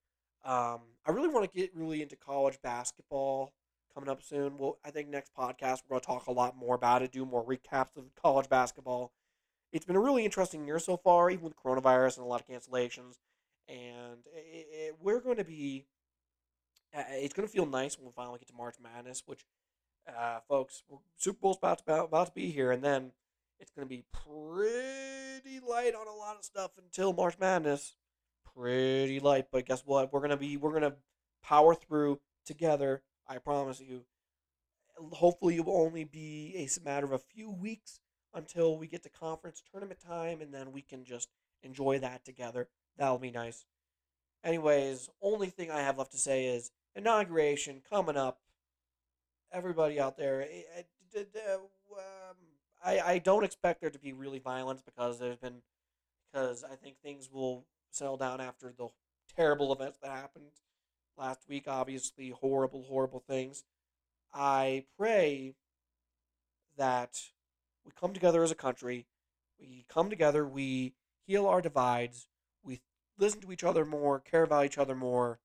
Um, 0.45 0.82
I 1.06 1.12
really 1.12 1.28
want 1.28 1.52
to 1.52 1.60
get 1.60 1.76
really 1.76 2.02
into 2.02 2.15
college 2.15 2.62
basketball 2.62 3.52
coming 3.93 4.10
up 4.10 4.22
soon. 4.22 4.58
Well, 4.58 4.78
I 4.86 4.91
think 4.91 5.10
next 5.10 5.34
podcast 5.36 5.80
we're 5.88 5.95
going 5.95 6.02
to 6.02 6.08
talk 6.08 6.28
a 6.28 6.32
lot 6.32 6.56
more 6.56 6.76
about 6.76 7.02
it, 7.02 7.12
do 7.12 7.26
more 7.26 7.43
recaps 7.43 7.98
of 7.98 8.15
college 8.15 8.48
basketball. 8.48 9.12
It's 9.71 9.86
been 9.86 9.95
a 9.95 10.01
really 10.01 10.25
interesting 10.25 10.65
year 10.65 10.79
so 10.79 10.97
far, 10.97 11.29
even 11.29 11.43
with 11.43 11.55
coronavirus 11.55 12.17
and 12.17 12.25
a 12.25 12.29
lot 12.29 12.41
of 12.41 12.47
cancellations. 12.47 13.17
And 13.67 14.25
it, 14.34 14.67
it, 14.71 14.95
we're 14.99 15.21
going 15.21 15.38
to 15.38 15.43
be, 15.43 15.86
uh, 16.95 17.03
it's 17.10 17.34
going 17.34 17.47
to 17.47 17.51
feel 17.51 17.67
nice 17.67 17.97
when 17.97 18.08
we 18.08 18.12
finally 18.12 18.39
get 18.39 18.47
to 18.47 18.55
March 18.55 18.75
Madness, 18.82 19.23
which, 19.25 19.45
uh, 20.08 20.39
folks, 20.47 20.82
Super 21.17 21.38
Bowl's 21.39 21.58
about 21.58 21.86
to, 21.86 22.03
about 22.03 22.27
to 22.27 22.34
be 22.34 22.49
here. 22.49 22.71
And 22.71 22.84
then 22.84 23.12
it's 23.60 23.69
going 23.69 23.88
to 23.88 23.89
be 23.89 24.05
pretty 24.12 25.60
light 25.60 25.93
on 25.93 26.08
a 26.08 26.15
lot 26.15 26.36
of 26.38 26.43
stuff 26.43 26.71
until 26.77 27.13
March 27.13 27.36
Madness. 27.39 27.95
Pretty 28.55 29.19
light, 29.19 29.47
but 29.51 29.65
guess 29.65 29.84
what? 29.86 30.12
We're 30.12 30.21
gonna 30.21 30.36
be 30.36 30.58
we're 30.58 30.73
gonna 30.73 30.95
power 31.43 31.75
through 31.75 32.19
together. 32.45 33.01
I 33.27 33.38
promise 33.38 33.79
you. 33.79 34.01
Hopefully, 35.13 35.55
it 35.55 35.65
will 35.65 35.82
only 35.82 36.03
be 36.03 36.55
a 36.58 36.84
matter 36.84 37.05
of 37.05 37.13
a 37.13 37.19
few 37.19 37.51
weeks 37.51 38.01
until 38.33 38.77
we 38.77 38.87
get 38.87 39.03
to 39.03 39.09
conference 39.09 39.63
tournament 39.71 39.99
time, 39.99 40.41
and 40.41 40.53
then 40.53 40.71
we 40.71 40.81
can 40.81 41.03
just 41.03 41.29
enjoy 41.63 41.99
that 41.99 42.23
together. 42.25 42.67
That'll 42.97 43.17
be 43.17 43.31
nice. 43.31 43.65
Anyways, 44.43 45.09
only 45.21 45.49
thing 45.49 45.71
I 45.71 45.81
have 45.81 45.97
left 45.97 46.11
to 46.11 46.17
say 46.17 46.45
is 46.45 46.71
inauguration 46.95 47.81
coming 47.89 48.17
up. 48.17 48.39
Everybody 49.51 49.99
out 49.99 50.17
there, 50.17 50.41
eh, 50.43 50.61
eh, 50.77 50.83
d- 51.11 51.25
um, 51.91 52.35
I 52.83 52.99
I 52.99 53.17
don't 53.19 53.43
expect 53.43 53.81
there 53.81 53.89
to 53.89 53.99
be 53.99 54.13
really 54.13 54.39
violence 54.39 54.81
because 54.81 55.19
there's 55.19 55.37
been 55.37 55.61
because 56.31 56.63
I 56.63 56.75
think 56.75 56.97
things 56.99 57.29
will 57.31 57.65
settle 57.91 58.17
down 58.17 58.41
after 58.41 58.71
the 58.71 58.89
terrible 59.35 59.73
events 59.73 59.99
that 60.01 60.11
happened 60.11 60.51
last 61.17 61.47
week. 61.49 61.65
Obviously, 61.67 62.29
horrible, 62.29 62.83
horrible 62.83 63.23
things. 63.27 63.63
I 64.33 64.85
pray 64.97 65.55
that 66.77 67.19
we 67.85 67.91
come 67.99 68.13
together 68.13 68.43
as 68.43 68.51
a 68.51 68.55
country. 68.55 69.05
We 69.59 69.85
come 69.89 70.09
together. 70.09 70.45
We 70.45 70.93
heal 71.25 71.45
our 71.45 71.61
divides. 71.61 72.27
We 72.63 72.81
listen 73.17 73.41
to 73.41 73.51
each 73.51 73.63
other 73.63 73.85
more. 73.85 74.19
Care 74.19 74.43
about 74.43 74.65
each 74.65 74.77
other 74.77 74.95
more. 74.95 75.39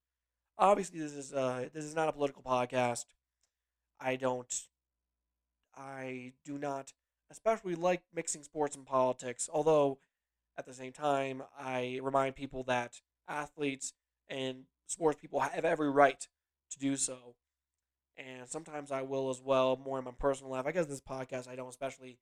Obviously, 0.56 1.00
this 1.00 1.12
is 1.12 1.32
uh, 1.32 1.68
this 1.72 1.84
is 1.84 1.94
not 1.94 2.08
a 2.08 2.12
political 2.12 2.42
podcast. 2.42 3.06
I 4.00 4.16
don't. 4.16 4.52
I 5.76 6.32
do 6.44 6.58
not 6.58 6.92
especially 7.30 7.74
like 7.74 8.02
mixing 8.14 8.42
sports 8.42 8.76
and 8.76 8.86
politics. 8.86 9.48
Although, 9.52 9.98
at 10.56 10.66
the 10.66 10.74
same 10.74 10.92
time, 10.92 11.42
I 11.58 11.98
remind 12.02 12.36
people 12.36 12.62
that 12.64 13.00
athletes 13.28 13.92
and 14.28 14.64
sports 14.86 15.18
people 15.20 15.40
have 15.40 15.64
every 15.64 15.90
right 15.90 16.26
to 16.70 16.78
do 16.78 16.96
so. 16.96 17.34
And 18.16 18.48
sometimes 18.48 18.92
I 18.92 19.02
will 19.02 19.30
as 19.30 19.40
well, 19.40 19.76
more 19.76 19.98
in 19.98 20.04
my 20.04 20.12
personal 20.12 20.52
life. 20.52 20.66
I 20.66 20.72
guess 20.72 20.86
this 20.86 21.00
podcast, 21.00 21.48
I 21.48 21.56
don't 21.56 21.68
especially 21.68 22.18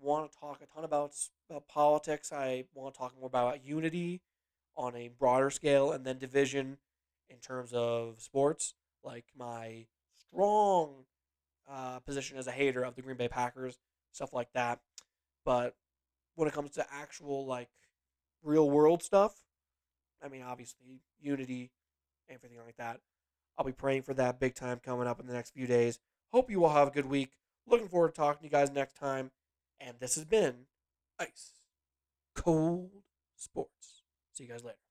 want 0.00 0.30
to 0.30 0.38
talk 0.38 0.60
a 0.62 0.66
ton 0.66 0.84
about, 0.84 1.12
about 1.50 1.68
politics. 1.68 2.32
I 2.32 2.64
want 2.74 2.94
to 2.94 2.98
talk 2.98 3.14
more 3.18 3.26
about 3.26 3.64
unity 3.64 4.22
on 4.76 4.96
a 4.96 5.08
broader 5.08 5.50
scale 5.50 5.92
and 5.92 6.04
then 6.04 6.18
division 6.18 6.78
in 7.28 7.36
terms 7.36 7.72
of 7.72 8.20
sports. 8.20 8.74
Like 9.02 9.26
my 9.36 9.86
strong 10.16 11.04
uh, 11.70 11.98
position 12.00 12.38
as 12.38 12.46
a 12.46 12.52
hater 12.52 12.82
of 12.82 12.94
the 12.94 13.02
Green 13.02 13.16
Bay 13.16 13.28
Packers, 13.28 13.78
stuff 14.12 14.32
like 14.32 14.52
that. 14.54 14.80
But 15.44 15.76
when 16.34 16.48
it 16.48 16.54
comes 16.54 16.72
to 16.72 16.86
actual, 16.90 17.46
like, 17.46 17.68
real 18.42 18.68
world 18.68 19.02
stuff, 19.02 19.34
I 20.22 20.28
mean, 20.28 20.42
obviously, 20.42 21.02
unity, 21.20 21.70
everything 22.28 22.58
like 22.64 22.76
that. 22.76 23.00
I'll 23.56 23.64
be 23.64 23.72
praying 23.72 24.02
for 24.02 24.14
that 24.14 24.40
big 24.40 24.54
time 24.54 24.80
coming 24.84 25.06
up 25.06 25.20
in 25.20 25.26
the 25.26 25.32
next 25.32 25.54
few 25.54 25.66
days. 25.66 25.98
Hope 26.32 26.50
you 26.50 26.64
all 26.64 26.72
have 26.72 26.88
a 26.88 26.92
good 26.92 27.06
week. 27.06 27.30
Looking 27.66 27.88
forward 27.88 28.14
to 28.14 28.20
talking 28.20 28.40
to 28.40 28.44
you 28.44 28.50
guys 28.50 28.70
next 28.70 28.96
time. 28.96 29.30
And 29.80 29.96
this 30.00 30.16
has 30.16 30.24
been 30.24 30.66
Ice 31.18 31.52
Cold 32.34 32.90
Sports. 33.36 34.02
See 34.32 34.44
you 34.44 34.50
guys 34.50 34.64
later. 34.64 34.83